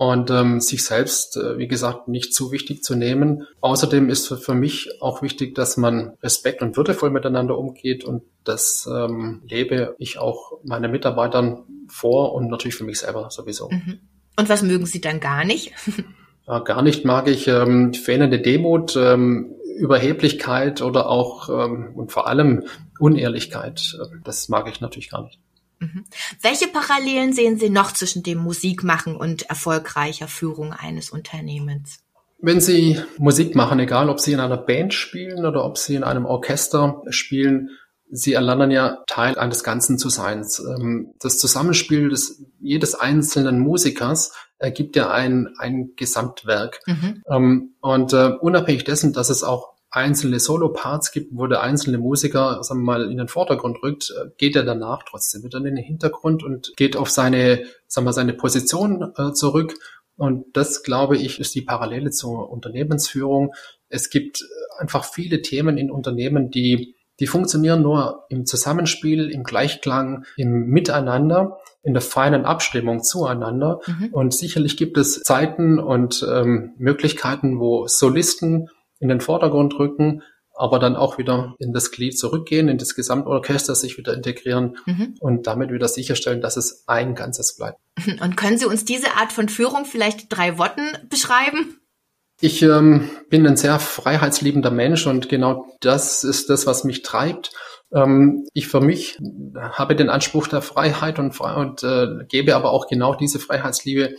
und 0.00 0.30
ähm, 0.30 0.60
sich 0.60 0.82
selbst, 0.82 1.36
äh, 1.36 1.58
wie 1.58 1.68
gesagt, 1.68 2.08
nicht 2.08 2.32
zu 2.32 2.52
wichtig 2.52 2.82
zu 2.82 2.96
nehmen. 2.96 3.46
Außerdem 3.60 4.08
ist 4.08 4.28
für, 4.28 4.38
für, 4.38 4.54
mich 4.54 4.88
auch 5.02 5.20
wichtig, 5.20 5.54
dass 5.54 5.76
man 5.76 6.14
respekt 6.22 6.62
und 6.62 6.74
würdevoll 6.78 7.10
miteinander 7.10 7.58
umgeht 7.58 8.02
und 8.04 8.22
das 8.44 8.88
ähm, 8.90 9.42
lebe 9.46 9.94
ich 9.98 10.16
auch 10.16 10.52
meinen 10.64 10.90
Mitarbeitern 10.90 11.64
vor 11.88 12.32
und 12.32 12.48
natürlich 12.48 12.76
für 12.76 12.84
mich 12.84 13.00
selber 13.00 13.28
sowieso. 13.30 13.68
Mhm. 13.68 13.98
Und 14.38 14.48
was 14.48 14.62
mögen 14.62 14.86
Sie 14.86 15.02
dann 15.02 15.20
gar 15.20 15.44
nicht? 15.44 15.74
ja, 16.48 16.60
gar 16.60 16.80
nicht 16.80 17.04
mag 17.04 17.28
ich 17.28 17.46
ähm, 17.46 17.92
fehlende 17.92 18.40
Demut, 18.40 18.96
ähm, 18.96 19.54
Überheblichkeit 19.76 20.80
oder 20.80 21.10
auch 21.10 21.50
ähm, 21.50 21.92
und 21.94 22.10
vor 22.10 22.26
allem 22.26 22.64
Unehrlichkeit. 22.98 23.98
Das 24.24 24.48
mag 24.48 24.66
ich 24.66 24.80
natürlich 24.80 25.10
gar 25.10 25.24
nicht. 25.24 25.38
Mhm. 25.80 26.04
Welche 26.42 26.68
Parallelen 26.68 27.32
sehen 27.32 27.58
Sie 27.58 27.70
noch 27.70 27.92
zwischen 27.92 28.22
dem 28.22 28.38
Musikmachen 28.38 29.16
und 29.16 29.42
erfolgreicher 29.48 30.28
Führung 30.28 30.72
eines 30.72 31.10
Unternehmens? 31.10 31.98
Wenn 32.38 32.60
Sie 32.60 33.00
Musik 33.18 33.54
machen, 33.54 33.80
egal 33.80 34.08
ob 34.08 34.20
Sie 34.20 34.32
in 34.32 34.40
einer 34.40 34.56
Band 34.56 34.94
spielen 34.94 35.44
oder 35.44 35.64
ob 35.64 35.78
Sie 35.78 35.94
in 35.94 36.04
einem 36.04 36.26
Orchester 36.26 37.02
spielen, 37.10 37.70
Sie 38.10 38.32
erlernen 38.32 38.70
ja 38.70 39.02
Teil 39.06 39.38
eines 39.38 39.62
Ganzen 39.62 39.98
zu 39.98 40.08
sein. 40.08 40.44
Ähm, 40.60 41.14
das 41.20 41.38
Zusammenspiel 41.38 42.08
des, 42.08 42.42
jedes 42.60 42.94
einzelnen 42.94 43.60
Musikers 43.60 44.32
ergibt 44.58 44.96
ja 44.96 45.10
ein, 45.10 45.48
ein 45.58 45.92
Gesamtwerk. 45.96 46.80
Mhm. 46.86 47.22
Ähm, 47.30 47.74
und 47.80 48.12
uh, 48.12 48.36
unabhängig 48.40 48.84
dessen, 48.84 49.12
dass 49.12 49.30
es 49.30 49.44
auch 49.44 49.74
einzelne 49.90 50.38
Solo-Parts 50.38 51.10
gibt, 51.12 51.36
wo 51.36 51.46
der 51.46 51.62
einzelne 51.62 51.98
Musiker, 51.98 52.62
sagen 52.62 52.80
wir 52.80 52.84
mal, 52.84 53.10
in 53.10 53.18
den 53.18 53.28
Vordergrund 53.28 53.82
rückt, 53.82 54.10
äh, 54.10 54.30
geht 54.38 54.56
er 54.56 54.62
danach 54.62 55.02
trotzdem 55.02 55.42
wieder 55.42 55.58
in 55.58 55.64
den 55.64 55.76
Hintergrund 55.76 56.42
und 56.42 56.72
geht 56.76 56.96
auf 56.96 57.10
seine, 57.10 57.64
sagen 57.86 58.06
wir, 58.06 58.12
seine 58.12 58.34
Position 58.34 59.12
äh, 59.16 59.32
zurück. 59.32 59.74
Und 60.16 60.44
das, 60.56 60.82
glaube 60.82 61.16
ich, 61.16 61.40
ist 61.40 61.54
die 61.54 61.62
Parallele 61.62 62.10
zur 62.10 62.50
Unternehmensführung. 62.50 63.54
Es 63.88 64.10
gibt 64.10 64.44
einfach 64.78 65.04
viele 65.04 65.42
Themen 65.42 65.78
in 65.78 65.90
Unternehmen, 65.90 66.50
die 66.50 66.94
die 67.20 67.26
funktionieren 67.26 67.82
nur 67.82 68.24
im 68.30 68.46
Zusammenspiel, 68.46 69.30
im 69.30 69.44
Gleichklang, 69.44 70.24
im 70.36 70.68
Miteinander, 70.68 71.58
in 71.82 71.92
der 71.92 72.00
feinen 72.00 72.46
Abstimmung 72.46 73.02
zueinander. 73.02 73.80
Mhm. 73.86 74.08
Und 74.12 74.34
sicherlich 74.34 74.78
gibt 74.78 74.96
es 74.96 75.22
Zeiten 75.22 75.78
und 75.78 76.26
ähm, 76.28 76.72
Möglichkeiten, 76.78 77.60
wo 77.60 77.86
Solisten 77.86 78.70
in 79.00 79.08
den 79.08 79.20
Vordergrund 79.20 79.78
rücken, 79.78 80.22
aber 80.54 80.78
dann 80.78 80.94
auch 80.94 81.18
wieder 81.18 81.54
in 81.58 81.72
das 81.72 81.90
Glied 81.90 82.18
zurückgehen, 82.18 82.68
in 82.68 82.78
das 82.78 82.94
Gesamtorchester 82.94 83.74
sich 83.74 83.96
wieder 83.96 84.14
integrieren 84.14 84.76
mhm. 84.86 85.14
und 85.18 85.46
damit 85.46 85.72
wieder 85.72 85.88
sicherstellen, 85.88 86.40
dass 86.40 86.56
es 86.56 86.84
ein 86.86 87.14
Ganzes 87.14 87.56
bleibt. 87.56 87.78
Und 88.20 88.36
können 88.36 88.58
Sie 88.58 88.66
uns 88.66 88.84
diese 88.84 89.16
Art 89.16 89.32
von 89.32 89.48
Führung 89.48 89.84
vielleicht 89.84 90.26
drei 90.30 90.58
Worten 90.58 90.82
beschreiben? 91.08 91.80
Ich 92.42 92.62
ähm, 92.62 93.10
bin 93.28 93.46
ein 93.46 93.56
sehr 93.56 93.78
freiheitsliebender 93.78 94.70
Mensch 94.70 95.06
und 95.06 95.28
genau 95.28 95.66
das 95.80 96.24
ist 96.24 96.48
das, 96.48 96.66
was 96.66 96.84
mich 96.84 97.02
treibt. 97.02 97.52
Ähm, 97.92 98.46
ich 98.54 98.68
für 98.68 98.80
mich 98.80 99.18
habe 99.60 99.94
den 99.94 100.08
Anspruch 100.08 100.46
der 100.48 100.62
Freiheit 100.62 101.18
und, 101.18 101.38
und 101.38 101.82
äh, 101.82 102.24
gebe 102.28 102.56
aber 102.56 102.70
auch 102.70 102.88
genau 102.88 103.14
diese 103.14 103.38
Freiheitsliebe 103.38 104.14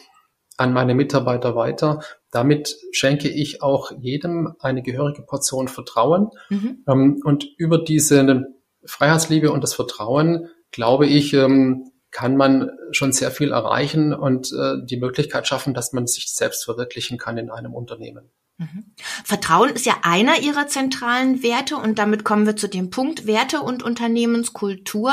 an 0.62 0.74
meine 0.74 0.96
Mitarbeiter 0.96 1.56
weiter. 1.56 2.02
Damit 2.32 2.78
schenke 2.92 3.28
ich 3.28 3.62
auch 3.62 3.92
jedem 4.00 4.56
eine 4.60 4.82
gehörige 4.82 5.24
Portion 5.24 5.68
Vertrauen. 5.68 6.30
Mhm. 6.50 6.84
Ähm, 6.88 7.22
und 7.24 7.46
über 7.58 7.78
diese 7.78 8.46
Freiheitsliebe 8.86 9.52
und 9.52 9.64
das 9.64 9.74
Vertrauen, 9.74 10.48
glaube 10.72 11.08
ich, 11.08 11.34
ähm, 11.34 11.92
kann 12.12 12.36
man 12.36 12.70
schon 12.92 13.14
sehr 13.14 13.32
viel 13.32 13.52
erreichen 13.52 14.14
und 14.14 14.52
äh, 14.52 14.86
die 14.86 14.98
Möglichkeit 14.98 15.48
schaffen, 15.48 15.74
dass 15.74 15.94
man 15.94 16.08
sich 16.08 16.34
selbst 16.34 16.66
verwirklichen 16.66 17.18
kann 17.18 17.38
in 17.38 17.50
einem 17.50 17.74
Unternehmen. 17.74 18.30
Mhm. 18.58 18.94
Vertrauen 19.24 19.70
ist 19.72 19.86
ja 19.86 19.96
einer 20.04 20.40
Ihrer 20.40 20.68
zentralen 20.68 21.42
Werte 21.42 21.78
und 21.78 21.98
damit 21.98 22.24
kommen 22.24 22.46
wir 22.46 22.56
zu 22.56 22.68
dem 22.68 22.90
Punkt 22.90 23.26
Werte 23.26 23.62
und 23.62 23.84
Unternehmenskultur. 23.84 25.12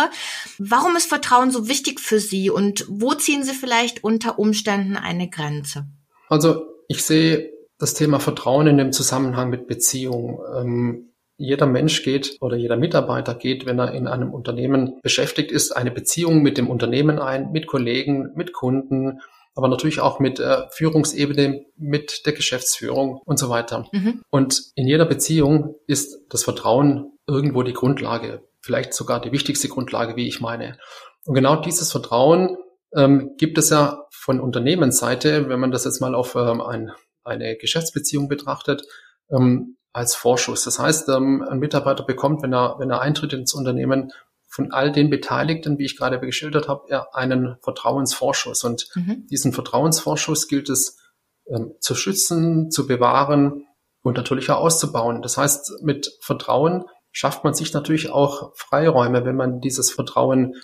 Warum 0.58 0.96
ist 0.96 1.08
Vertrauen 1.08 1.50
so 1.50 1.68
wichtig 1.68 2.00
für 2.00 2.20
Sie 2.20 2.50
und 2.50 2.84
wo 2.88 3.14
ziehen 3.14 3.44
Sie 3.44 3.54
vielleicht 3.54 4.04
unter 4.04 4.38
Umständen 4.38 4.96
eine 4.96 5.30
Grenze? 5.30 5.86
Also 6.28 6.66
ich 6.88 7.02
sehe 7.02 7.50
das 7.78 7.94
Thema 7.94 8.20
Vertrauen 8.20 8.66
in 8.66 8.78
dem 8.78 8.92
Zusammenhang 8.92 9.50
mit 9.50 9.66
Beziehung. 9.66 10.40
Ähm, 10.54 11.08
jeder 11.38 11.66
Mensch 11.66 12.02
geht 12.02 12.36
oder 12.40 12.56
jeder 12.56 12.76
Mitarbeiter 12.76 13.34
geht, 13.34 13.64
wenn 13.64 13.78
er 13.78 13.92
in 13.92 14.08
einem 14.08 14.34
Unternehmen 14.34 14.98
beschäftigt 15.02 15.52
ist, 15.52 15.70
eine 15.70 15.92
Beziehung 15.92 16.42
mit 16.42 16.58
dem 16.58 16.68
Unternehmen 16.68 17.20
ein, 17.20 17.52
mit 17.52 17.68
Kollegen, 17.68 18.32
mit 18.34 18.52
Kunden, 18.52 19.20
aber 19.58 19.66
natürlich 19.66 19.98
auch 19.98 20.20
mit 20.20 20.38
äh, 20.38 20.68
Führungsebene, 20.70 21.66
mit 21.76 22.26
der 22.26 22.32
Geschäftsführung 22.32 23.20
und 23.24 23.40
so 23.40 23.48
weiter. 23.48 23.88
Mhm. 23.90 24.22
Und 24.30 24.62
in 24.76 24.86
jeder 24.86 25.04
Beziehung 25.04 25.74
ist 25.88 26.16
das 26.28 26.44
Vertrauen 26.44 27.18
irgendwo 27.26 27.64
die 27.64 27.72
Grundlage, 27.72 28.44
vielleicht 28.60 28.94
sogar 28.94 29.20
die 29.20 29.32
wichtigste 29.32 29.66
Grundlage, 29.66 30.14
wie 30.14 30.28
ich 30.28 30.40
meine. 30.40 30.78
Und 31.24 31.34
genau 31.34 31.56
dieses 31.56 31.90
Vertrauen 31.90 32.56
ähm, 32.94 33.32
gibt 33.36 33.58
es 33.58 33.70
ja 33.70 34.04
von 34.12 34.38
Unternehmensseite, 34.38 35.48
wenn 35.48 35.58
man 35.58 35.72
das 35.72 35.84
jetzt 35.84 36.00
mal 36.00 36.14
auf 36.14 36.36
ähm, 36.36 36.60
ein, 36.60 36.92
eine 37.24 37.56
Geschäftsbeziehung 37.56 38.28
betrachtet, 38.28 38.84
ähm, 39.28 39.76
als 39.92 40.14
Vorschuss. 40.14 40.62
Das 40.62 40.78
heißt, 40.78 41.08
ähm, 41.08 41.42
ein 41.42 41.58
Mitarbeiter 41.58 42.04
bekommt, 42.04 42.44
wenn 42.44 42.54
er, 42.54 42.76
wenn 42.78 42.90
er 42.90 43.00
eintritt 43.00 43.32
ins 43.32 43.54
Unternehmen, 43.54 44.12
von 44.48 44.72
all 44.72 44.90
den 44.90 45.10
Beteiligten, 45.10 45.78
wie 45.78 45.84
ich 45.84 45.96
gerade 45.96 46.18
geschildert 46.18 46.68
habe, 46.68 47.14
einen 47.14 47.56
Vertrauensvorschuss. 47.62 48.64
Und 48.64 48.88
mhm. 48.94 49.26
diesen 49.30 49.52
Vertrauensvorschuss 49.52 50.48
gilt 50.48 50.70
es 50.70 50.98
ähm, 51.46 51.74
zu 51.80 51.94
schützen, 51.94 52.70
zu 52.70 52.86
bewahren 52.86 53.66
und 54.02 54.16
natürlich 54.16 54.50
auch 54.50 54.60
auszubauen. 54.60 55.22
Das 55.22 55.36
heißt, 55.36 55.82
mit 55.82 56.16
Vertrauen 56.20 56.84
schafft 57.12 57.44
man 57.44 57.54
sich 57.54 57.72
natürlich 57.72 58.10
auch 58.10 58.52
Freiräume, 58.56 59.24
wenn 59.24 59.36
man 59.36 59.60
dieses 59.60 59.90
Vertrauen 59.90 60.54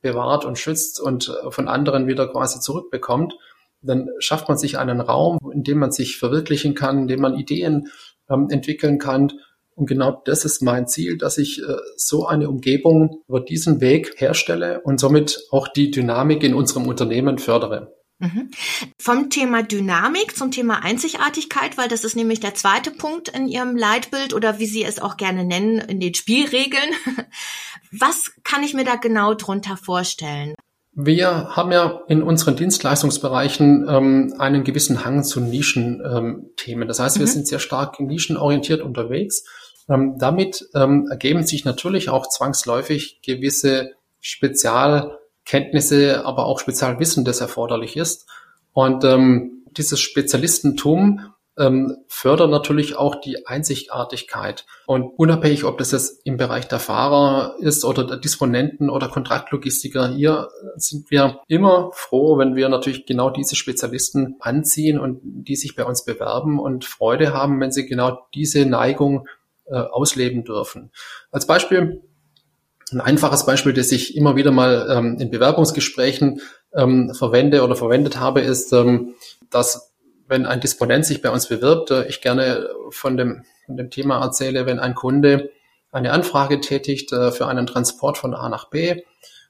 bewahrt 0.00 0.44
und 0.44 0.58
schützt 0.58 1.00
und 1.00 1.28
äh, 1.28 1.50
von 1.50 1.68
anderen 1.68 2.08
wieder 2.08 2.28
quasi 2.28 2.60
zurückbekommt. 2.60 3.34
Dann 3.80 4.08
schafft 4.18 4.48
man 4.48 4.58
sich 4.58 4.78
einen 4.78 5.00
Raum, 5.00 5.38
in 5.52 5.62
dem 5.62 5.78
man 5.78 5.92
sich 5.92 6.18
verwirklichen 6.18 6.74
kann, 6.74 7.02
in 7.02 7.08
dem 7.08 7.20
man 7.20 7.36
Ideen 7.36 7.88
ähm, 8.28 8.48
entwickeln 8.50 8.98
kann 8.98 9.32
und 9.78 9.86
genau 9.86 10.20
das 10.24 10.44
ist 10.44 10.60
mein 10.60 10.88
Ziel, 10.88 11.16
dass 11.16 11.38
ich 11.38 11.62
äh, 11.62 11.76
so 11.96 12.26
eine 12.26 12.48
Umgebung 12.48 13.22
über 13.28 13.40
diesen 13.40 13.80
Weg 13.80 14.14
herstelle 14.16 14.80
und 14.80 14.98
somit 14.98 15.40
auch 15.52 15.68
die 15.68 15.92
Dynamik 15.92 16.42
in 16.42 16.54
unserem 16.54 16.86
Unternehmen 16.86 17.38
fördere. 17.38 17.94
Mhm. 18.18 18.50
Vom 18.98 19.30
Thema 19.30 19.62
Dynamik 19.62 20.36
zum 20.36 20.50
Thema 20.50 20.82
Einzigartigkeit, 20.82 21.78
weil 21.78 21.86
das 21.86 22.02
ist 22.02 22.16
nämlich 22.16 22.40
der 22.40 22.54
zweite 22.54 22.90
Punkt 22.90 23.28
in 23.28 23.46
Ihrem 23.46 23.76
Leitbild 23.76 24.34
oder 24.34 24.58
wie 24.58 24.66
Sie 24.66 24.82
es 24.82 24.98
auch 24.98 25.16
gerne 25.16 25.44
nennen, 25.44 25.78
in 25.78 26.00
den 26.00 26.14
Spielregeln. 26.14 26.90
Was 27.92 28.32
kann 28.42 28.64
ich 28.64 28.74
mir 28.74 28.84
da 28.84 28.96
genau 28.96 29.34
drunter 29.34 29.76
vorstellen? 29.76 30.56
Wir 30.92 31.50
haben 31.50 31.70
ja 31.70 32.02
in 32.08 32.24
unseren 32.24 32.56
Dienstleistungsbereichen 32.56 33.86
ähm, 33.88 34.34
einen 34.38 34.64
gewissen 34.64 35.04
Hang 35.04 35.22
zu 35.22 35.40
Nischenthemen. 35.40 36.82
Ähm, 36.82 36.88
das 36.88 36.98
heißt, 36.98 37.20
wir 37.20 37.26
mhm. 37.26 37.30
sind 37.30 37.46
sehr 37.46 37.60
stark 37.60 38.00
nischenorientiert 38.00 38.82
unterwegs 38.82 39.44
ähm, 39.88 40.16
damit 40.18 40.68
ähm, 40.74 41.08
ergeben 41.10 41.44
sich 41.44 41.64
natürlich 41.64 42.10
auch 42.10 42.28
zwangsläufig 42.28 43.20
gewisse 43.22 43.92
Spezialkenntnisse, 44.20 46.24
aber 46.24 46.46
auch 46.46 46.60
Spezialwissen, 46.60 47.24
das 47.24 47.40
erforderlich 47.40 47.96
ist. 47.96 48.28
Und 48.72 49.04
ähm, 49.04 49.64
dieses 49.76 50.00
Spezialistentum 50.00 51.34
ähm, 51.58 51.96
fördert 52.06 52.50
natürlich 52.50 52.96
auch 52.96 53.20
die 53.20 53.46
Einzigartigkeit. 53.46 54.64
Und 54.86 55.10
unabhängig, 55.16 55.64
ob 55.64 55.78
das 55.78 55.90
jetzt 55.90 56.24
im 56.24 56.36
Bereich 56.36 56.68
der 56.68 56.78
Fahrer 56.78 57.56
ist 57.58 57.84
oder 57.84 58.06
der 58.06 58.16
Disponenten 58.16 58.90
oder 58.90 59.08
Kontraktlogistiker, 59.08 60.08
hier 60.08 60.48
sind 60.76 61.10
wir 61.10 61.40
immer 61.48 61.90
froh, 61.92 62.38
wenn 62.38 62.54
wir 62.54 62.68
natürlich 62.68 63.06
genau 63.06 63.30
diese 63.30 63.56
Spezialisten 63.56 64.36
anziehen 64.38 65.00
und 65.00 65.20
die 65.22 65.56
sich 65.56 65.74
bei 65.74 65.84
uns 65.84 66.04
bewerben 66.04 66.60
und 66.60 66.84
Freude 66.84 67.32
haben, 67.32 67.60
wenn 67.60 67.72
sie 67.72 67.86
genau 67.86 68.26
diese 68.34 68.64
Neigung 68.64 69.26
äh, 69.70 69.76
ausleben 69.76 70.44
dürfen. 70.44 70.90
Als 71.30 71.46
Beispiel, 71.46 72.02
ein 72.90 73.00
einfaches 73.00 73.44
Beispiel, 73.44 73.72
das 73.72 73.92
ich 73.92 74.16
immer 74.16 74.36
wieder 74.36 74.50
mal 74.50 74.88
ähm, 74.90 75.18
in 75.20 75.30
Bewerbungsgesprächen 75.30 76.40
ähm, 76.74 77.12
verwende 77.14 77.62
oder 77.62 77.76
verwendet 77.76 78.18
habe, 78.18 78.40
ist, 78.40 78.72
ähm, 78.72 79.14
dass 79.50 79.94
wenn 80.26 80.46
ein 80.46 80.60
Disponent 80.60 81.06
sich 81.06 81.22
bei 81.22 81.30
uns 81.30 81.48
bewirbt, 81.48 81.90
äh, 81.90 82.06
ich 82.06 82.20
gerne 82.20 82.68
von 82.90 83.16
dem, 83.16 83.44
von 83.66 83.76
dem 83.76 83.90
Thema 83.90 84.22
erzähle, 84.22 84.66
wenn 84.66 84.78
ein 84.78 84.94
Kunde 84.94 85.50
eine 85.90 86.12
Anfrage 86.12 86.60
tätigt 86.60 87.12
äh, 87.12 87.32
für 87.32 87.46
einen 87.46 87.66
Transport 87.66 88.18
von 88.18 88.34
A 88.34 88.48
nach 88.48 88.70
B 88.70 89.02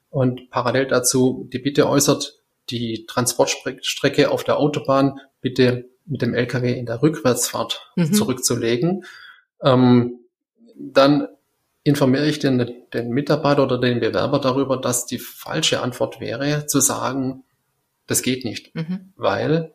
und 0.09 0.49
parallel 0.49 0.87
dazu 0.87 1.47
die 1.51 1.59
Bitte 1.59 1.87
äußert, 1.87 2.39
die 2.69 3.05
Transportstrecke 3.07 4.31
auf 4.31 4.43
der 4.43 4.57
Autobahn 4.57 5.19
bitte 5.41 5.89
mit 6.05 6.21
dem 6.21 6.33
LKW 6.33 6.73
in 6.73 6.85
der 6.85 7.01
Rückwärtsfahrt 7.01 7.91
mhm. 7.95 8.13
zurückzulegen, 8.13 9.03
ähm, 9.63 10.19
dann 10.75 11.27
informiere 11.83 12.27
ich 12.27 12.39
den, 12.39 12.85
den 12.93 13.09
Mitarbeiter 13.09 13.63
oder 13.63 13.77
den 13.77 13.99
Bewerber 13.99 14.39
darüber, 14.39 14.77
dass 14.77 15.05
die 15.05 15.19
falsche 15.19 15.81
Antwort 15.81 16.19
wäre, 16.19 16.65
zu 16.67 16.79
sagen, 16.79 17.43
das 18.07 18.21
geht 18.21 18.45
nicht, 18.45 18.75
mhm. 18.75 19.13
weil 19.15 19.73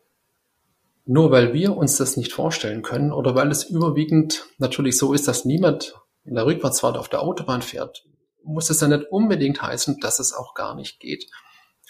nur 1.06 1.30
weil 1.30 1.52
wir 1.52 1.76
uns 1.76 1.96
das 1.98 2.16
nicht 2.16 2.32
vorstellen 2.32 2.82
können 2.82 3.12
oder 3.12 3.34
weil 3.34 3.50
es 3.50 3.64
überwiegend 3.64 4.46
natürlich 4.58 4.96
so 4.96 5.12
ist, 5.12 5.28
dass 5.28 5.44
niemand 5.44 5.94
in 6.24 6.34
der 6.34 6.46
Rückwärtsfahrt 6.46 6.96
auf 6.96 7.08
der 7.08 7.22
Autobahn 7.22 7.62
fährt, 7.62 8.06
muss 8.42 8.70
es 8.70 8.80
ja 8.80 8.88
nicht 8.88 9.10
unbedingt 9.10 9.60
heißen, 9.60 10.00
dass 10.00 10.18
es 10.18 10.32
auch 10.32 10.54
gar 10.54 10.74
nicht 10.74 11.00
geht. 11.00 11.26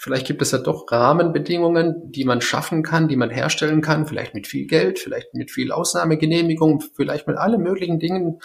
Vielleicht 0.04 0.26
gibt 0.26 0.42
es 0.42 0.50
ja 0.50 0.58
doch 0.58 0.84
Rahmenbedingungen, 0.92 2.12
die 2.12 2.26
man 2.26 2.42
schaffen 2.42 2.82
kann, 2.82 3.08
die 3.08 3.16
man 3.16 3.30
herstellen 3.30 3.80
kann, 3.80 4.04
vielleicht 4.04 4.34
mit 4.34 4.46
viel 4.46 4.66
Geld, 4.66 4.98
vielleicht 4.98 5.32
mit 5.32 5.50
viel 5.50 5.72
Ausnahmegenehmigung, 5.72 6.82
vielleicht 6.94 7.26
mit 7.26 7.38
allen 7.38 7.62
möglichen 7.62 7.98
Dingen, 7.98 8.38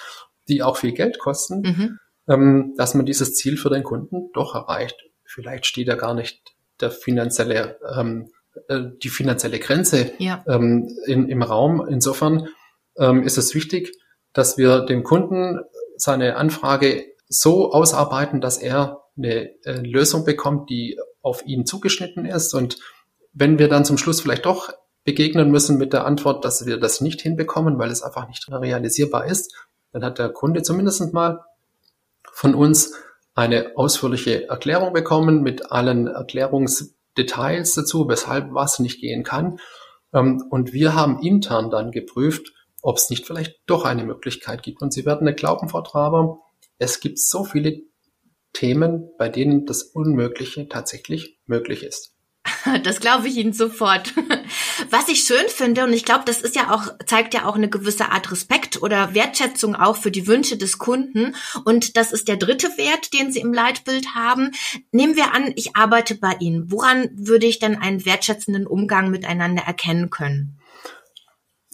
die 0.48 0.64
auch 0.64 0.78
viel 0.78 0.94
Geld 0.94 1.20
kosten, 1.20 1.60
mhm. 1.60 2.00
ähm, 2.30 2.76
dass 2.78 2.94
man 2.94 3.06
dieses 3.06 3.36
Ziel 3.36 3.58
für 3.58 3.70
den 3.70 3.84
Kunden 3.84 4.32
doch 4.32 4.56
erreicht. 4.56 5.04
Vielleicht 5.26 5.66
steht 5.66 5.90
da 5.90 5.96
gar 5.96 6.14
nicht 6.14 6.42
der 6.80 6.92
finanzielle, 6.92 7.78
ähm, 7.94 8.30
äh, 8.70 8.84
die 9.04 9.10
finanzielle 9.10 9.60
Grenze 9.60 10.14
ja. 10.18 10.42
ähm, 10.48 10.88
in, 11.08 11.28
im 11.28 11.42
Raum. 11.42 11.86
Insofern 11.90 12.48
ähm, 12.98 13.24
ist 13.24 13.38
es 13.38 13.54
wichtig, 13.54 13.92
dass 14.32 14.58
wir 14.58 14.86
dem 14.86 15.04
Kunden 15.04 15.60
seine 15.98 16.38
Anfrage 16.38 17.04
so 17.28 17.74
ausarbeiten, 17.74 18.40
dass 18.40 18.60
er 18.60 19.02
eine 19.18 19.50
äh, 19.66 19.82
Lösung 19.82 20.24
bekommt, 20.24 20.70
die 20.70 20.98
auf 21.22 21.46
ihn 21.46 21.66
zugeschnitten 21.66 22.26
ist. 22.26 22.54
Und 22.54 22.78
wenn 23.34 23.60
wir 23.60 23.68
dann 23.68 23.86
zum 23.86 23.98
Schluss 23.98 24.22
vielleicht 24.22 24.46
doch 24.46 24.72
begegnen 25.04 25.52
müssen 25.52 25.78
mit 25.78 25.94
der 25.94 26.06
Antwort, 26.06 26.46
dass 26.46 26.66
wir 26.66 26.80
das 26.80 27.02
nicht 27.02 27.22
hinbekommen, 27.22 27.80
weil 27.80 27.92
es 27.92 28.04
einfach 28.04 28.28
nicht 28.28 28.48
realisierbar 28.52 29.26
ist, 29.26 29.56
dann 29.92 30.04
hat 30.04 30.20
der 30.20 30.30
Kunde 30.30 30.62
zumindest 30.62 31.14
mal 31.14 31.44
von 32.32 32.54
uns 32.54 32.94
eine 33.36 33.72
ausführliche 33.76 34.50
Erklärung 34.50 34.94
bekommen 34.94 35.42
mit 35.42 35.72
allen 35.72 36.08
Erklärungsdetails 36.08 37.74
dazu, 37.74 38.08
weshalb 38.08 38.54
was 38.54 38.80
nicht 38.80 39.00
gehen 39.00 39.24
kann. 39.24 39.60
Ähm, 40.14 40.44
und 40.50 40.74
wir 40.74 40.94
haben 40.94 41.22
intern 41.22 41.70
dann 41.70 41.92
geprüft, 41.92 42.54
ob 42.82 42.98
es 42.98 43.10
nicht 43.10 43.26
vielleicht 43.26 43.62
doch 43.66 43.86
eine 43.86 44.04
Möglichkeit 44.04 44.64
gibt. 44.64 44.82
Und 44.82 44.94
Sie 44.94 45.06
werden 45.06 45.26
nicht 45.26 45.38
glauben, 45.38 45.70
Frau 45.70 45.82
Traber, 45.82 46.40
es 46.78 47.00
gibt 47.00 47.20
so 47.20 47.44
viele 47.44 47.82
Themen, 48.54 49.10
bei 49.18 49.30
denen 49.30 49.66
das 49.66 49.84
Unmögliche 49.84 50.68
tatsächlich 50.68 51.40
möglich 51.46 51.84
ist. 51.84 52.16
Das 52.84 53.00
glaube 53.00 53.28
ich 53.28 53.38
Ihnen 53.38 53.54
sofort. 53.54 54.14
Was 54.90 55.08
ich 55.08 55.24
schön 55.24 55.48
finde, 55.48 55.84
und 55.84 55.94
ich 55.94 56.06
glaube, 56.06 56.24
das 56.26 56.42
ist 56.42 56.56
ja 56.56 56.74
auch, 56.74 56.94
zeigt 57.06 57.34
ja 57.34 57.46
auch 57.46 57.56
eine 57.56 57.70
gewisse 57.70 58.12
Art 58.12 58.32
Respekt 58.32 58.82
oder 58.82 59.14
Wertschätzung 59.14 59.76
auch 59.76 59.96
für 59.96 60.12
die 60.12 60.28
Wünsche 60.28 60.58
des 60.58 60.78
Kunden. 60.78 61.36
Und 61.66 61.98
das 61.98 62.12
ist 62.12 62.28
der 62.28 62.38
dritte 62.38 62.68
Wert, 62.78 63.14
den 63.14 63.32
Sie 63.32 63.40
im 63.40 63.54
Leitbild 63.54 64.16
haben. 64.16 64.52
Nehmen 64.92 65.16
wir 65.16 65.34
an, 65.34 65.54
ich 65.56 65.76
arbeite 65.76 66.16
bei 66.16 66.36
Ihnen. 66.40 66.72
Woran 66.72 67.10
würde 67.14 67.46
ich 67.46 67.60
denn 67.60 67.78
einen 67.78 68.06
wertschätzenden 68.06 68.68
Umgang 68.68 69.10
miteinander 69.10 69.64
erkennen 69.64 70.10
können? 70.10 70.60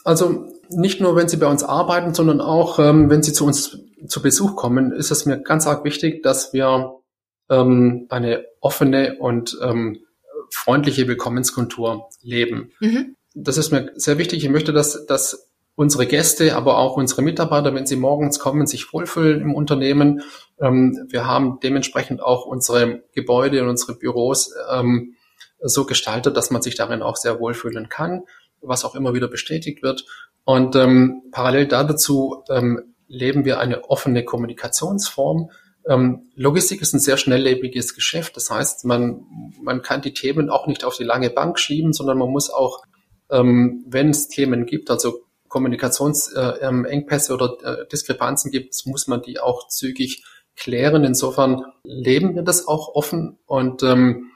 Also 0.04 0.48
nicht 0.70 1.02
nur, 1.02 1.16
wenn 1.16 1.28
Sie 1.28 1.38
bei 1.38 1.48
uns 1.48 1.64
arbeiten, 1.64 2.14
sondern 2.14 2.42
auch, 2.42 2.80
ähm, 2.80 3.10
wenn 3.10 3.24
Sie 3.24 3.34
zu 3.34 3.46
uns 3.46 3.78
zu 4.08 4.22
Besuch 4.22 4.56
kommen, 4.56 4.92
ist 4.92 5.12
es 5.12 5.26
mir 5.26 5.42
ganz 5.42 5.68
arg 5.68 5.84
wichtig, 5.84 6.24
dass 6.24 6.54
wir 6.54 7.00
ähm, 7.50 8.08
eine 8.10 8.46
offene 8.60 9.18
und 9.20 9.58
ähm, 9.62 10.00
freundliche 10.52 11.08
Willkommenskultur 11.08 12.10
leben. 12.22 12.72
Mhm. 12.80 13.16
Das 13.34 13.58
ist 13.58 13.72
mir 13.72 13.92
sehr 13.96 14.18
wichtig. 14.18 14.44
Ich 14.44 14.50
möchte, 14.50 14.74
dass, 14.74 15.06
dass 15.06 15.52
unsere 15.76 16.06
Gäste, 16.06 16.56
aber 16.56 16.78
auch 16.78 16.96
unsere 16.96 17.22
Mitarbeiter, 17.22 17.74
wenn 17.76 17.86
sie 17.86 17.98
morgens 17.98 18.40
kommen, 18.40 18.66
sich 18.66 18.94
wohlfühlen 18.94 19.42
im 19.42 19.54
Unternehmen. 19.54 20.22
Ähm, 20.60 21.06
wir 21.10 21.26
haben 21.26 21.60
dementsprechend 21.62 22.22
auch 22.22 22.46
unsere 22.46 23.04
Gebäude 23.14 23.62
und 23.62 23.70
unsere 23.70 23.96
Büros 23.96 24.54
ähm, 24.72 25.16
so 25.62 25.86
gestaltet, 25.86 26.38
dass 26.38 26.52
man 26.52 26.62
sich 26.62 26.76
darin 26.76 27.02
auch 27.02 27.18
sehr 27.18 27.40
wohlfühlen 27.40 27.90
kann, 27.90 28.24
was 28.62 28.86
auch 28.86 28.96
immer 28.96 29.14
wieder 29.14 29.28
bestätigt 29.28 29.84
wird. 29.84 30.06
Und 30.46 30.76
ähm, 30.76 31.24
parallel 31.32 31.68
dazu 31.68 32.44
ähm, 32.50 32.95
leben 33.08 33.46
wir 33.46 33.60
eine 33.60 33.86
offene 33.86 34.24
Kommunikationsform. 34.24 35.52
Ähm, 35.88 36.32
Logistik 36.36 36.82
ist 36.82 36.94
ein 36.94 37.00
sehr 37.00 37.18
schnelllebiges 37.18 37.94
Geschäft. 37.94 38.36
Das 38.36 38.50
heißt, 38.50 38.86
man, 38.86 39.26
man 39.62 39.82
kann 39.82 40.02
die 40.02 40.14
Themen 40.14 40.50
auch 40.50 40.68
nicht 40.68 40.84
auf 40.84 40.98
die 40.98 41.04
lange 41.04 41.30
Bank 41.30 41.60
schieben, 41.60 41.94
sondern 41.94 42.18
man 42.18 42.30
muss 42.30 42.50
auch, 42.50 42.84
ähm, 43.30 43.84
wenn 43.88 44.10
es 44.10 44.28
Themen 44.28 44.66
gibt, 44.66 44.90
also 44.90 45.22
Kommunikationsengpässe 45.48 47.34
oder 47.34 47.56
äh, 47.64 47.88
Diskrepanzen 47.88 48.52
gibt, 48.52 48.76
muss 48.86 49.08
man 49.08 49.22
die 49.22 49.40
auch 49.40 49.68
zügig 49.68 50.24
klären. 50.56 51.04
Insofern 51.04 51.64
leben 51.84 52.36
wir 52.36 52.42
das 52.42 52.68
auch 52.68 52.96
offen 52.96 53.38
und, 53.46 53.84
ähm, 53.84 54.32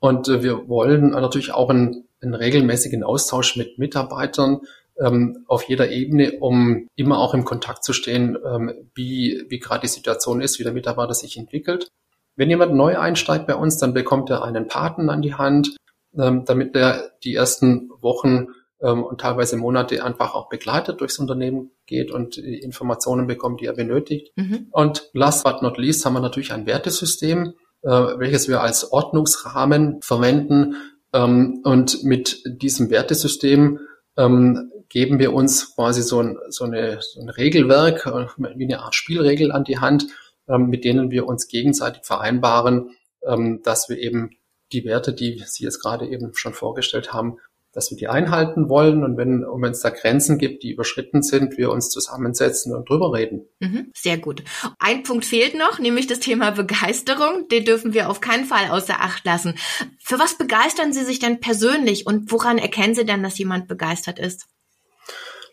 und 0.00 0.28
äh, 0.28 0.42
wir 0.42 0.68
wollen 0.68 1.10
natürlich 1.10 1.52
auch 1.52 1.70
einen, 1.70 2.08
einen 2.20 2.34
regelmäßigen 2.34 3.04
Austausch 3.04 3.56
mit 3.56 3.78
Mitarbeitern 3.78 4.60
ähm, 5.00 5.44
auf 5.46 5.64
jeder 5.64 5.90
Ebene, 5.90 6.38
um 6.40 6.88
immer 6.96 7.18
auch 7.18 7.34
im 7.34 7.44
Kontakt 7.44 7.84
zu 7.84 7.92
stehen, 7.92 8.36
ähm, 8.44 8.72
wie, 8.94 9.44
wie 9.48 9.58
gerade 9.58 9.82
die 9.82 9.88
Situation 9.88 10.40
ist, 10.40 10.58
wie 10.58 10.64
der 10.64 10.72
Mitarbeiter 10.72 11.14
sich 11.14 11.36
entwickelt. 11.36 11.88
Wenn 12.36 12.50
jemand 12.50 12.74
neu 12.74 12.98
einsteigt 12.98 13.46
bei 13.46 13.54
uns, 13.54 13.78
dann 13.78 13.94
bekommt 13.94 14.30
er 14.30 14.44
einen 14.44 14.68
Paten 14.68 15.10
an 15.10 15.22
die 15.22 15.34
Hand, 15.34 15.76
ähm, 16.16 16.44
damit 16.44 16.76
er 16.76 17.10
die 17.24 17.34
ersten 17.34 17.90
Wochen 18.00 18.48
ähm, 18.80 19.02
und 19.02 19.20
teilweise 19.20 19.56
Monate 19.56 20.04
einfach 20.04 20.34
auch 20.34 20.48
begleitet 20.48 21.00
durchs 21.00 21.18
Unternehmen 21.18 21.70
geht 21.86 22.10
und 22.10 22.36
die 22.36 22.58
Informationen 22.58 23.26
bekommt, 23.26 23.60
die 23.60 23.66
er 23.66 23.74
benötigt. 23.74 24.32
Mhm. 24.36 24.68
Und 24.70 25.10
last 25.12 25.44
but 25.44 25.62
not 25.62 25.78
least 25.78 26.04
haben 26.04 26.14
wir 26.14 26.20
natürlich 26.20 26.52
ein 26.52 26.66
Wertesystem, 26.66 27.54
äh, 27.82 27.88
welches 27.90 28.48
wir 28.48 28.60
als 28.60 28.92
Ordnungsrahmen 28.92 30.00
verwenden. 30.02 30.76
Ähm, 31.12 31.60
und 31.64 32.04
mit 32.04 32.42
diesem 32.46 32.90
Wertesystem 32.90 33.80
ähm, 34.16 34.70
geben 34.88 35.18
wir 35.18 35.32
uns 35.32 35.74
quasi 35.74 36.02
so 36.02 36.20
ein, 36.22 36.38
so 36.48 36.64
eine, 36.64 37.00
so 37.00 37.20
ein 37.20 37.28
Regelwerk, 37.28 38.06
äh, 38.06 38.26
wie 38.56 38.64
eine 38.64 38.80
Art 38.80 38.94
Spielregel 38.94 39.52
an 39.52 39.64
die 39.64 39.78
Hand, 39.78 40.06
ähm, 40.48 40.68
mit 40.68 40.84
denen 40.84 41.10
wir 41.10 41.26
uns 41.26 41.48
gegenseitig 41.48 42.04
vereinbaren, 42.04 42.90
ähm, 43.26 43.60
dass 43.62 43.88
wir 43.88 43.98
eben 43.98 44.30
die 44.72 44.84
Werte, 44.84 45.12
die 45.12 45.42
Sie 45.46 45.64
jetzt 45.64 45.80
gerade 45.80 46.06
eben 46.06 46.34
schon 46.34 46.52
vorgestellt 46.52 47.12
haben, 47.12 47.38
dass 47.72 47.90
wir 47.90 47.98
die 47.98 48.08
einhalten 48.08 48.68
wollen 48.68 49.04
und 49.04 49.16
wenn, 49.16 49.44
und 49.44 49.62
wenn 49.62 49.72
es 49.72 49.80
da 49.80 49.90
Grenzen 49.90 50.38
gibt, 50.38 50.62
die 50.62 50.72
überschritten 50.72 51.22
sind, 51.22 51.58
wir 51.58 51.70
uns 51.70 51.90
zusammensetzen 51.90 52.74
und 52.74 52.88
drüber 52.88 53.12
reden. 53.12 53.46
Mhm, 53.60 53.90
sehr 53.94 54.18
gut. 54.18 54.42
Ein 54.78 55.02
Punkt 55.02 55.24
fehlt 55.24 55.56
noch, 55.56 55.78
nämlich 55.78 56.06
das 56.06 56.18
Thema 56.18 56.50
Begeisterung. 56.50 57.46
Den 57.48 57.64
dürfen 57.64 57.92
wir 57.92 58.08
auf 58.08 58.20
keinen 58.20 58.46
Fall 58.46 58.70
außer 58.70 59.00
Acht 59.00 59.24
lassen. 59.24 59.54
Für 60.00 60.18
was 60.18 60.38
begeistern 60.38 60.92
Sie 60.92 61.04
sich 61.04 61.18
denn 61.18 61.40
persönlich 61.40 62.06
und 62.06 62.32
woran 62.32 62.58
erkennen 62.58 62.94
Sie 62.94 63.04
denn, 63.04 63.22
dass 63.22 63.38
jemand 63.38 63.68
begeistert 63.68 64.18
ist? 64.18 64.48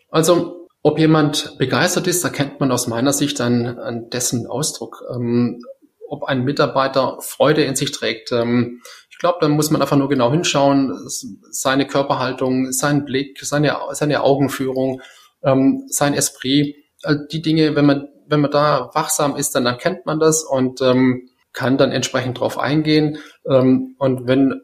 Also, 0.08 0.68
ob 0.82 0.98
jemand 0.98 1.58
begeistert 1.58 2.06
ist, 2.06 2.24
erkennt 2.24 2.60
man 2.60 2.70
aus 2.70 2.86
meiner 2.86 3.12
Sicht 3.12 3.40
an, 3.40 3.78
an 3.78 4.10
dessen 4.10 4.46
Ausdruck. 4.46 5.02
Ähm, 5.14 5.60
ob 6.08 6.24
ein 6.24 6.44
Mitarbeiter 6.44 7.18
Freude 7.20 7.64
in 7.64 7.76
sich 7.76 7.92
trägt. 7.92 8.32
Ähm, 8.32 8.80
ich 9.10 9.18
glaube, 9.18 9.38
da 9.40 9.48
muss 9.48 9.70
man 9.70 9.80
einfach 9.80 9.96
nur 9.96 10.08
genau 10.08 10.30
hinschauen, 10.30 10.94
seine 11.50 11.86
Körperhaltung, 11.86 12.72
sein 12.72 13.04
Blick, 13.04 13.38
seine, 13.42 13.76
seine 13.92 14.22
Augenführung, 14.22 15.00
ähm, 15.42 15.84
sein 15.88 16.14
Esprit, 16.14 16.76
also 17.02 17.24
die 17.30 17.42
Dinge, 17.42 17.76
wenn 17.76 17.86
man, 17.86 18.08
wenn 18.26 18.40
man 18.40 18.50
da 18.50 18.90
wachsam 18.94 19.36
ist, 19.36 19.54
dann 19.54 19.66
erkennt 19.66 20.06
man 20.06 20.18
das 20.18 20.42
und 20.42 20.80
ähm, 20.80 21.28
kann 21.52 21.78
dann 21.78 21.92
entsprechend 21.92 22.40
drauf 22.40 22.58
eingehen. 22.58 23.18
Ähm, 23.48 23.94
und 23.98 24.26
wenn, 24.26 24.60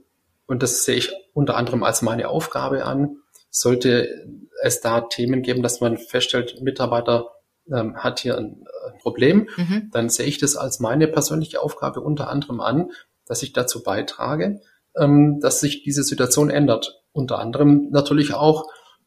und 0.47 0.63
das 0.63 0.85
sehe 0.85 0.97
ich 0.97 1.11
unter 1.33 1.57
anderem 1.57 1.83
als 1.83 2.03
meine 2.03 2.29
Aufgabe 2.29 2.85
an, 2.85 3.17
sollte 3.53 4.27
es 4.63 4.81
da 4.81 5.03
Themen 5.03 5.43
geben, 5.43 5.63
dass 5.63 5.81
man 5.81 5.99
feststellt, 5.99 6.61
Mitarbeiter 6.63 7.31
ähm, 7.71 7.97
hat 7.97 8.21
hier 8.21 8.37
ein, 8.39 8.65
ein 8.87 8.99
Problem, 9.01 9.49
mhm. 9.57 9.91
dann 9.93 10.09
sehe 10.09 10.27
ich 10.27 10.39
das 10.39 10.57
als 10.57 10.81
meine 10.81 11.07
persönliche 11.07 11.61
Aufgabe 11.61 12.01
unter 12.01 12.29
anderem 12.29 12.61
an, 12.61 12.91
dass 13.27 13.43
ich 13.43 13.53
dazu 13.53 13.83
beitrage, 13.83 14.61
ähm, 14.97 15.39
dass 15.41 15.61
sich 15.61 15.83
diese 15.85 16.03
Situation 16.03 16.51
ändert. 16.51 17.03
Unter 17.13 17.39
anderem 17.39 17.91
natürlich 17.91 18.35
auch 18.35 18.65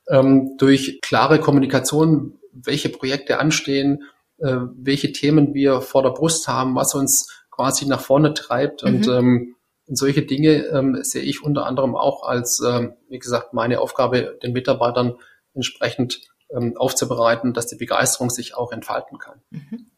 ähm, 0.08 0.55
durch 0.58 1.01
klare 1.01 1.39
Kommunikation, 1.39 2.38
welche 2.53 2.89
Projekte 2.89 3.39
anstehen, 3.39 4.03
äh, 4.38 4.58
welche 4.75 5.12
Themen 5.12 5.53
wir 5.53 5.81
vor 5.81 6.03
der 6.03 6.12
Brust 6.12 6.47
haben, 6.47 6.75
was 6.75 6.93
uns 6.93 7.29
quasi 7.49 7.88
nach 7.88 8.01
vorne 8.01 8.34
treibt. 8.34 8.84
Mhm. 8.84 8.89
Und, 8.89 9.08
ähm, 9.08 9.55
und 9.55 9.55
solche 9.88 10.24
Dinge 10.24 10.65
ähm, 10.67 10.98
sehe 11.04 11.21
ich 11.21 11.43
unter 11.43 11.65
anderem 11.65 11.95
auch 11.95 12.24
als, 12.24 12.62
ähm, 12.65 12.93
wie 13.10 13.19
gesagt, 13.19 13.54
meine 13.54 13.80
Aufgabe, 13.80 14.38
den 14.41 14.54
Mitarbeitern 14.54 15.15
entsprechend 15.54 16.21
ähm, 16.50 16.76
aufzubereiten, 16.78 17.54
dass 17.54 17.67
die 17.67 17.76
Begeisterung 17.76 18.30
sich 18.30 18.56
auch 18.56 18.71
entfalten 18.71 19.17
kann. 19.19 19.41
Mhm. 19.52 19.91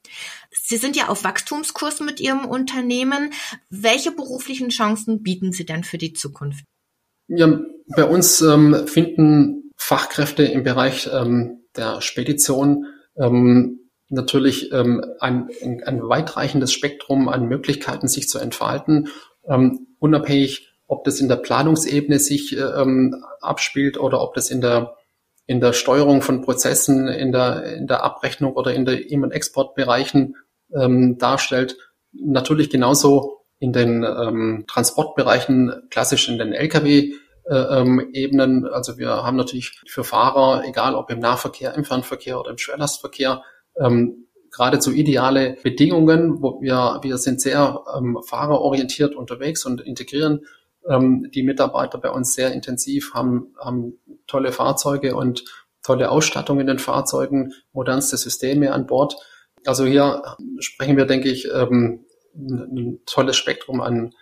Sie 0.51 0.77
sind 0.77 0.95
ja 0.95 1.07
auf 1.07 1.23
Wachstumskurs 1.23 1.99
mit 2.01 2.19
Ihrem 2.19 2.45
Unternehmen. 2.45 3.31
Welche 3.69 4.11
beruflichen 4.11 4.69
Chancen 4.69 5.23
bieten 5.23 5.51
Sie 5.51 5.65
denn 5.65 5.83
für 5.83 5.97
die 5.97 6.13
Zukunft? 6.13 6.63
Ja, 7.27 7.59
bei 7.95 8.05
uns 8.05 8.41
ähm, 8.41 8.87
finden 8.87 9.71
Fachkräfte 9.77 10.43
im 10.43 10.63
Bereich 10.63 11.09
ähm, 11.11 11.65
der 11.75 12.01
Spedition 12.01 12.85
ähm, 13.17 13.89
natürlich 14.09 14.71
ähm, 14.71 15.03
ein, 15.19 15.49
ein 15.85 16.01
weitreichendes 16.01 16.71
Spektrum 16.71 17.27
an 17.27 17.47
Möglichkeiten, 17.47 18.07
sich 18.07 18.29
zu 18.29 18.39
entfalten, 18.39 19.09
ähm, 19.47 19.87
unabhängig, 19.99 20.73
ob 20.87 21.03
das 21.03 21.19
in 21.19 21.27
der 21.27 21.37
Planungsebene 21.37 22.19
sich 22.19 22.55
äh, 22.55 22.61
ähm, 22.61 23.23
abspielt 23.41 23.99
oder 23.99 24.21
ob 24.21 24.33
das 24.33 24.49
in 24.49 24.61
der 24.61 24.97
in 25.47 25.61
der 25.61 25.73
Steuerung 25.73 26.21
von 26.21 26.41
Prozessen, 26.41 27.07
in 27.07 27.31
der, 27.31 27.77
in 27.77 27.87
der 27.87 28.03
Abrechnung 28.03 28.53
oder 28.53 28.73
in 28.73 28.83
der 28.83 29.09
Im- 29.09 29.23
und 29.23 29.31
Exportbereichen 29.31 30.35
ähm, 30.75 31.17
darstellt. 31.17 31.77
Natürlich 32.11 32.69
genauso 32.69 33.45
in 33.57 33.71
den 33.71 34.03
ähm, 34.03 34.65
Transportbereichen, 34.67 35.87
klassisch 35.89 36.27
in 36.27 36.37
den 36.37 36.51
Lkw-Ebenen. 36.51 38.65
Äh, 38.65 38.67
ähm, 38.67 38.73
also 38.73 38.97
wir 38.97 39.23
haben 39.23 39.37
natürlich 39.37 39.81
für 39.87 40.03
Fahrer, 40.03 40.65
egal 40.65 40.95
ob 40.95 41.09
im 41.09 41.19
Nahverkehr, 41.19 41.73
im 41.75 41.85
Fernverkehr 41.85 42.39
oder 42.39 42.51
im 42.51 42.57
Schwerlastverkehr, 42.57 43.41
ähm, 43.79 44.26
geradezu 44.57 44.91
ideale 44.91 45.57
Bedingungen. 45.63 46.41
Wo 46.41 46.59
wir, 46.61 46.99
wir 47.01 47.17
sind 47.17 47.39
sehr 47.39 47.83
ähm, 47.95 48.17
fahrerorientiert 48.25 49.15
unterwegs 49.15 49.65
und 49.65 49.81
integrieren 49.81 50.41
ähm, 50.89 51.29
die 51.33 51.43
Mitarbeiter 51.43 51.97
bei 51.97 52.09
uns 52.09 52.33
sehr 52.33 52.51
intensiv, 52.51 53.13
haben, 53.13 53.53
haben 53.59 53.99
tolle 54.25 54.51
Fahrzeuge 54.51 55.15
und 55.15 55.45
tolle 55.83 56.11
Ausstattung 56.11 56.59
in 56.59 56.67
den 56.67 56.79
Fahrzeugen, 56.79 57.53
modernste 57.71 58.17
Systeme 58.17 58.73
an 58.73 58.87
Bord. 58.87 59.15
Also 59.65 59.85
hier 59.85 60.21
sprechen 60.59 60.97
wir, 60.97 61.05
denke 61.05 61.29
ich, 61.29 61.47
ähm, 61.53 62.05
ein 62.35 62.99
tolles 63.05 63.35
Spektrum 63.35 63.81
an, 63.81 64.13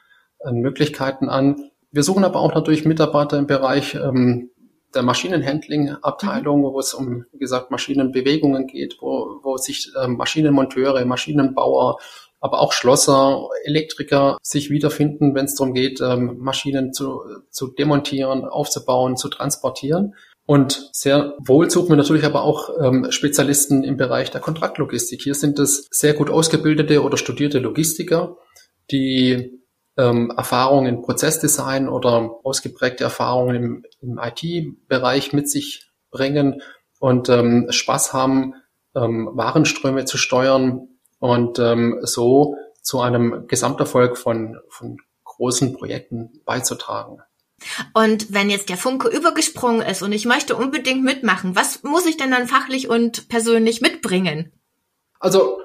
an 0.44 0.56
Möglichkeiten 0.58 1.30
an. 1.30 1.72
Wir 1.92 2.04
suchen 2.04 2.24
aber 2.24 2.40
auch 2.40 2.54
natürlich 2.54 2.86
Mitarbeiter 2.86 3.38
im 3.38 3.48
Bereich 3.48 3.96
ähm, 3.96 4.52
der 4.96 5.04
Maschinenhandling-Abteilung, 5.04 6.64
wo 6.64 6.80
es 6.80 6.94
um, 6.94 7.26
wie 7.32 7.40
gesagt, 7.40 7.72
Maschinenbewegungen 7.72 8.68
geht, 8.68 8.98
wo, 9.00 9.40
wo 9.44 9.58
sich 9.58 9.92
ähm, 10.02 10.18
Maschinenmonteure, 10.18 11.06
Maschinenbauer, 11.06 12.00
aber 12.40 12.60
auch 12.60 12.74
Schlosser, 12.74 13.48
Elektriker 13.64 14.38
sich 14.42 14.70
wiederfinden, 14.70 15.36
wenn 15.36 15.46
es 15.46 15.56
darum 15.56 15.74
geht, 15.74 16.00
ähm, 16.02 16.38
Maschinen 16.40 16.94
zu, 16.94 17.22
zu 17.50 17.68
demontieren, 17.68 18.46
aufzubauen, 18.46 19.18
zu 19.18 19.30
transportieren. 19.30 20.16
Und 20.46 20.90
sehr 20.92 21.34
wohl 21.40 21.72
suchen 21.72 21.90
wir 21.90 21.96
natürlich 21.96 22.24
aber 22.24 22.44
auch 22.44 22.70
ähm, 22.80 23.08
Spezialisten 23.10 23.84
im 23.84 23.98
Bereich 23.98 24.30
der 24.30 24.42
Kontraktlogistik. 24.42 25.22
Hier 25.24 25.34
sind 25.34 25.58
es 25.58 25.88
sehr 25.90 26.14
gut 26.14 26.30
ausgebildete 26.30 27.02
oder 27.02 27.18
studierte 27.18 27.58
Logistiker, 27.58 28.38
die 28.92 29.65
ähm, 29.98 30.32
Erfahrungen 30.36 30.88
in 30.88 31.02
Prozessdesign 31.02 31.90
oder 31.90 32.32
ausgeprägte 32.44 33.04
Erfahrungen 33.04 33.56
im, 33.56 33.86
im 34.02 34.20
IT-Bereich 34.20 35.34
mit 35.34 35.50
sich 35.50 35.90
bringen 36.12 36.62
und 37.00 37.30
ähm, 37.30 37.68
Spaß 37.70 38.14
haben, 38.14 38.56
ähm, 38.96 39.30
Warenströme 39.34 40.06
zu 40.06 40.18
steuern, 40.18 40.88
und 41.20 41.60
ähm, 41.60 42.00
so 42.04 42.56
zu 42.82 43.02
einem 43.02 43.48
Gesamterfolg 43.48 44.18
von, 44.18 44.60
von 44.70 44.98
großen 45.24 45.74
Projekten 45.74 46.42
beizutragen. 46.46 47.22
Und 47.94 48.34
wenn 48.34 48.50
jetzt 48.50 48.70
der 48.70 48.78
Funke 48.78 49.08
übergesprungen 49.08 49.82
ist 49.82 50.04
und 50.04 50.12
ich 50.12 50.26
möchte 50.26 50.56
unbedingt 50.56 51.04
mitmachen, 51.04 51.56
was 51.56 51.84
muss 51.84 52.06
ich 52.06 52.18
denn 52.18 52.32
dann 52.32 52.48
fachlich 52.48 52.90
und 52.90 53.28
persönlich 53.30 53.82
mitbringen? 53.82 54.52
Also 55.20 55.60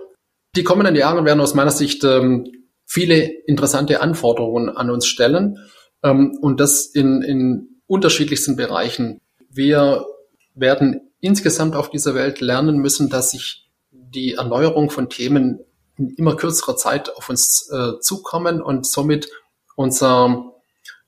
die 0.57 0.64
kommenden 0.64 0.97
Jahre 0.97 1.25
werden 1.25 1.40
aus 1.40 1.55
meiner 1.55 1.73
Sicht 1.73 2.05
ähm, 2.05 2.60
viele 2.90 3.22
interessante 3.46 4.00
Anforderungen 4.00 4.68
an 4.68 4.90
uns 4.90 5.07
stellen 5.07 5.59
ähm, 6.03 6.37
und 6.40 6.59
das 6.59 6.87
in, 6.87 7.22
in 7.22 7.83
unterschiedlichsten 7.87 8.57
Bereichen. 8.57 9.20
Wir 9.48 10.05
werden 10.57 11.12
insgesamt 11.20 11.76
auf 11.76 11.90
dieser 11.90 12.16
Welt 12.16 12.40
lernen 12.40 12.79
müssen, 12.79 13.09
dass 13.09 13.31
sich 13.31 13.70
die 13.92 14.35
Erneuerung 14.35 14.90
von 14.90 15.09
Themen 15.09 15.61
in 15.98 16.11
immer 16.16 16.35
kürzerer 16.35 16.76
Zeit 16.76 17.14
auf 17.16 17.29
uns 17.31 17.70
äh, 17.72 18.00
zukommen 18.00 18.61
und 18.61 18.85
somit 18.85 19.29
unser, 19.76 20.53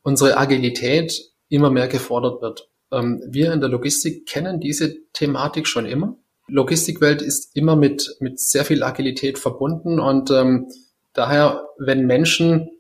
unsere 0.03 0.37
Agilität 0.37 1.21
immer 1.49 1.71
mehr 1.71 1.89
gefordert 1.89 2.43
wird. 2.43 2.69
ähm, 2.93 3.21
wir 3.29 3.53
in 3.53 3.61
der 3.61 3.69
Logistik 3.69 4.27
kennen 4.27 4.61
diese 4.61 4.95
Thematik 5.15 5.67
schon 5.67 5.87
immer. 5.87 6.17
Logistikwelt 6.47 7.23
ist 7.23 7.57
immer 7.57 7.75
mit, 7.75 8.17
mit 8.21 8.39
sehr 8.39 8.65
viel 8.65 8.85
Agilität 8.85 9.37
verbunden 9.37 9.99
und 9.99 10.31
ähm, 10.31 10.69
daher, 11.13 11.69
wenn 11.79 12.07
Menschen 12.07 12.71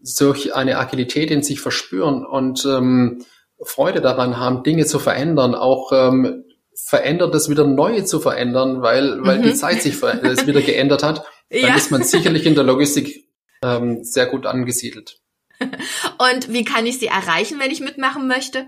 solch 0.00 0.54
eine 0.54 0.78
Agilität 0.78 1.30
in 1.30 1.42
sich 1.42 1.60
verspüren 1.60 2.24
und 2.24 2.64
ähm, 2.64 3.24
Freude 3.62 4.00
daran 4.00 4.38
haben, 4.38 4.62
Dinge 4.62 4.86
zu 4.86 4.98
verändern, 4.98 5.54
auch 5.54 5.92
ähm, 5.92 6.44
verändert 6.74 7.34
das 7.34 7.48
wieder 7.48 7.66
Neue 7.66 8.04
zu 8.04 8.20
verändern, 8.20 8.82
weil, 8.82 9.24
weil 9.24 9.38
mhm. 9.38 9.44
die 9.44 9.54
Zeit 9.54 9.82
sich 9.82 10.00
es 10.02 10.46
wieder 10.46 10.62
geändert 10.62 11.02
hat, 11.02 11.24
dann 11.50 11.60
ja. 11.60 11.74
ist 11.74 11.90
man 11.90 12.02
sicherlich 12.02 12.46
in 12.46 12.54
der 12.54 12.64
Logistik 12.64 13.28
ähm, 13.62 14.04
sehr 14.04 14.26
gut 14.26 14.46
angesiedelt. 14.46 15.18
Und 15.58 16.52
wie 16.52 16.64
kann 16.64 16.86
ich 16.86 16.98
Sie 16.98 17.06
erreichen, 17.06 17.58
wenn 17.58 17.70
ich 17.70 17.80
mitmachen 17.80 18.28
möchte? 18.28 18.66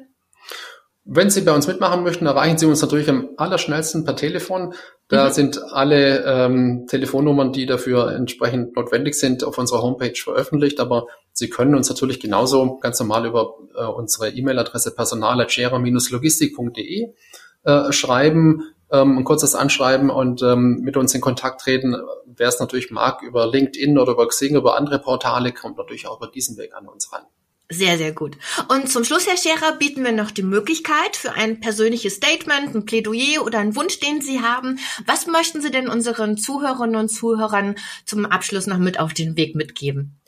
Wenn 1.04 1.30
Sie 1.30 1.42
bei 1.42 1.52
uns 1.52 1.66
mitmachen 1.66 2.02
möchten, 2.02 2.26
erreichen 2.26 2.58
Sie 2.58 2.66
uns 2.66 2.80
natürlich 2.80 3.08
am 3.08 3.30
allerschnellsten 3.36 4.04
per 4.04 4.16
Telefon. 4.16 4.74
Da 5.08 5.28
mhm. 5.28 5.32
sind 5.32 5.60
alle 5.72 6.24
ähm, 6.24 6.86
Telefonnummern, 6.86 7.52
die 7.52 7.66
dafür 7.66 8.12
entsprechend 8.12 8.76
notwendig 8.76 9.14
sind, 9.14 9.42
auf 9.42 9.56
unserer 9.56 9.80
Homepage 9.82 10.12
veröffentlicht. 10.14 10.80
Aber 10.80 11.06
Sie 11.32 11.48
können 11.48 11.74
uns 11.74 11.88
natürlich 11.88 12.20
genauso 12.20 12.76
ganz 12.78 13.00
normal 13.00 13.24
über 13.26 13.54
äh, 13.74 13.84
unsere 13.84 14.28
E-Mail-Adresse 14.28 14.94
personal.gera-logistik.de 14.94 17.08
äh, 17.64 17.92
schreiben, 17.92 18.62
ähm, 18.90 19.18
ein 19.18 19.24
kurzes 19.24 19.54
Anschreiben 19.54 20.10
und 20.10 20.42
ähm, 20.42 20.80
mit 20.82 20.96
uns 20.96 21.14
in 21.14 21.20
Kontakt 21.20 21.62
treten. 21.62 21.96
Wer 22.26 22.48
es 22.48 22.60
natürlich 22.60 22.90
mag, 22.90 23.22
über 23.22 23.46
LinkedIn 23.46 23.98
oder 23.98 24.12
über 24.12 24.28
Xing, 24.28 24.56
über 24.56 24.76
andere 24.76 24.98
Portale, 24.98 25.52
kommt 25.52 25.78
natürlich 25.78 26.06
auch 26.06 26.18
über 26.18 26.28
diesen 26.28 26.58
Weg 26.58 26.74
an 26.74 26.86
uns 26.86 27.12
ran. 27.12 27.22
Sehr, 27.70 27.98
sehr 27.98 28.12
gut. 28.12 28.38
Und 28.68 28.88
zum 28.88 29.04
Schluss, 29.04 29.26
Herr 29.26 29.36
Scherer, 29.36 29.76
bieten 29.76 30.02
wir 30.02 30.12
noch 30.12 30.30
die 30.30 30.42
Möglichkeit 30.42 31.16
für 31.16 31.34
ein 31.34 31.60
persönliches 31.60 32.14
Statement, 32.14 32.74
ein 32.74 32.86
Plädoyer 32.86 33.44
oder 33.44 33.58
einen 33.58 33.76
Wunsch, 33.76 34.00
den 34.00 34.22
Sie 34.22 34.40
haben. 34.40 34.78
Was 35.04 35.26
möchten 35.26 35.60
Sie 35.60 35.70
denn 35.70 35.86
unseren 35.86 36.38
Zuhörerinnen 36.38 36.96
und 36.96 37.10
Zuhörern 37.10 37.74
zum 38.06 38.24
Abschluss 38.24 38.66
noch 38.66 38.78
mit 38.78 38.98
auf 38.98 39.12
den 39.12 39.36
Weg 39.36 39.54
mitgeben? 39.54 40.18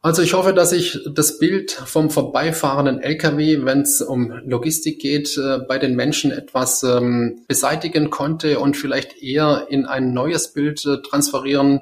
Also 0.00 0.22
ich 0.22 0.32
hoffe, 0.32 0.54
dass 0.54 0.72
ich 0.72 0.98
das 1.12 1.38
Bild 1.38 1.72
vom 1.72 2.08
vorbeifahrenden 2.08 3.02
LKW, 3.02 3.66
wenn 3.66 3.82
es 3.82 4.00
um 4.00 4.32
Logistik 4.46 4.98
geht, 4.98 5.36
äh, 5.36 5.58
bei 5.58 5.78
den 5.78 5.94
Menschen 5.94 6.30
etwas 6.30 6.82
ähm, 6.82 7.42
beseitigen 7.46 8.08
konnte 8.08 8.58
und 8.58 8.78
vielleicht 8.78 9.22
eher 9.22 9.66
in 9.68 9.84
ein 9.84 10.14
neues 10.14 10.54
Bild 10.54 10.86
äh, 10.86 11.02
transferieren 11.02 11.80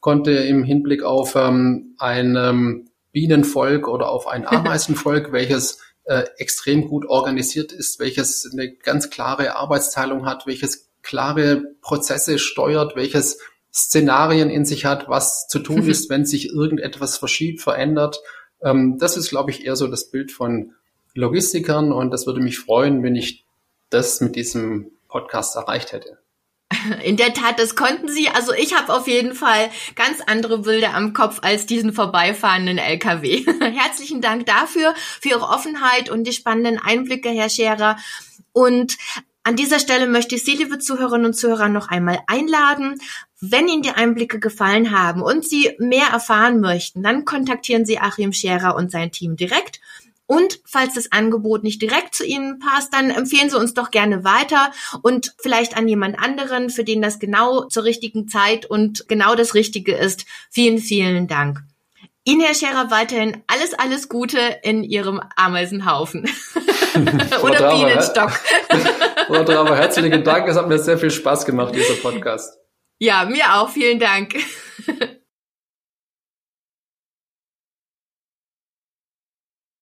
konnte 0.00 0.32
im 0.32 0.64
Hinblick 0.64 1.04
auf 1.04 1.36
ähm, 1.36 1.94
ein 1.98 2.34
ähm, 2.34 2.89
Bienenvolk 3.12 3.88
oder 3.88 4.08
auf 4.08 4.26
ein 4.26 4.46
Ameisenvolk, 4.46 5.32
welches 5.32 5.78
äh, 6.04 6.24
extrem 6.38 6.88
gut 6.88 7.06
organisiert 7.06 7.72
ist, 7.72 8.00
welches 8.00 8.48
eine 8.52 8.72
ganz 8.72 9.10
klare 9.10 9.56
Arbeitsteilung 9.56 10.26
hat, 10.26 10.46
welches 10.46 10.90
klare 11.02 11.62
Prozesse 11.80 12.38
steuert, 12.38 12.96
welches 12.96 13.38
Szenarien 13.72 14.50
in 14.50 14.64
sich 14.64 14.84
hat, 14.84 15.08
was 15.08 15.46
zu 15.48 15.60
tun 15.60 15.82
ist, 15.88 16.10
wenn 16.10 16.24
sich 16.24 16.48
irgendetwas 16.50 17.18
verschiebt, 17.18 17.60
verändert. 17.60 18.20
Ähm, 18.62 18.98
das 18.98 19.16
ist, 19.16 19.30
glaube 19.30 19.50
ich, 19.50 19.64
eher 19.64 19.76
so 19.76 19.86
das 19.86 20.10
Bild 20.10 20.32
von 20.32 20.72
Logistikern 21.14 21.92
und 21.92 22.10
das 22.10 22.26
würde 22.26 22.40
mich 22.40 22.58
freuen, 22.58 23.02
wenn 23.02 23.16
ich 23.16 23.44
das 23.90 24.20
mit 24.20 24.36
diesem 24.36 24.92
Podcast 25.08 25.56
erreicht 25.56 25.92
hätte. 25.92 26.18
In 27.02 27.16
der 27.16 27.34
Tat, 27.34 27.58
das 27.58 27.74
konnten 27.74 28.08
sie. 28.08 28.28
Also 28.28 28.52
ich 28.52 28.76
habe 28.76 28.94
auf 28.94 29.08
jeden 29.08 29.34
Fall 29.34 29.70
ganz 29.96 30.20
andere 30.26 30.58
Bilder 30.58 30.94
am 30.94 31.12
Kopf 31.12 31.40
als 31.42 31.66
diesen 31.66 31.92
vorbeifahrenden 31.92 32.78
LKW. 32.78 33.44
Herzlichen 33.60 34.20
Dank 34.20 34.46
dafür, 34.46 34.94
für 35.20 35.30
Ihre 35.30 35.48
Offenheit 35.48 36.10
und 36.10 36.24
die 36.24 36.32
spannenden 36.32 36.78
Einblicke, 36.78 37.30
Herr 37.30 37.48
Scherer. 37.48 37.96
Und 38.52 38.96
an 39.42 39.56
dieser 39.56 39.78
Stelle 39.80 40.06
möchte 40.06 40.36
ich 40.36 40.44
Sie, 40.44 40.54
liebe 40.54 40.78
Zuhörerinnen 40.78 41.26
und 41.26 41.34
Zuhörer, 41.34 41.68
noch 41.68 41.88
einmal 41.88 42.20
einladen. 42.26 43.00
Wenn 43.40 43.68
Ihnen 43.68 43.82
die 43.82 43.90
Einblicke 43.90 44.38
gefallen 44.38 44.90
haben 44.90 45.22
und 45.22 45.44
Sie 45.44 45.74
mehr 45.78 46.08
erfahren 46.12 46.60
möchten, 46.60 47.02
dann 47.02 47.24
kontaktieren 47.24 47.86
Sie 47.86 47.98
Achim 47.98 48.32
Scherer 48.32 48.76
und 48.76 48.90
sein 48.90 49.12
Team 49.12 49.36
direkt. 49.36 49.80
Und 50.30 50.60
falls 50.64 50.94
das 50.94 51.10
Angebot 51.10 51.64
nicht 51.64 51.82
direkt 51.82 52.14
zu 52.14 52.24
Ihnen 52.24 52.60
passt, 52.60 52.94
dann 52.94 53.10
empfehlen 53.10 53.50
Sie 53.50 53.58
uns 53.58 53.74
doch 53.74 53.90
gerne 53.90 54.22
weiter 54.22 54.70
und 55.02 55.34
vielleicht 55.42 55.76
an 55.76 55.88
jemand 55.88 56.20
anderen, 56.20 56.70
für 56.70 56.84
den 56.84 57.02
das 57.02 57.18
genau 57.18 57.64
zur 57.64 57.82
richtigen 57.82 58.28
Zeit 58.28 58.64
und 58.64 59.08
genau 59.08 59.34
das 59.34 59.54
Richtige 59.54 59.92
ist. 59.92 60.26
Vielen, 60.48 60.78
vielen 60.78 61.26
Dank. 61.26 61.58
Ihnen, 62.22 62.42
Herr 62.42 62.54
Scherer, 62.54 62.92
weiterhin 62.92 63.42
alles, 63.48 63.74
alles 63.74 64.08
Gute 64.08 64.38
in 64.62 64.84
Ihrem 64.84 65.20
Ameisenhaufen. 65.34 66.30
Oder 67.42 67.74
Bienenstock. 67.74 68.30
Frau 69.26 69.42
Draber, 69.42 69.74
herzlichen 69.74 70.22
Dank. 70.22 70.46
Es 70.46 70.56
hat 70.56 70.68
mir 70.68 70.78
sehr 70.78 70.98
viel 70.98 71.10
Spaß 71.10 71.44
gemacht, 71.44 71.74
dieser 71.74 71.94
Podcast. 71.94 72.56
Ja, 73.00 73.24
mir 73.24 73.54
auch. 73.54 73.70
Vielen 73.70 73.98
Dank. 73.98 74.36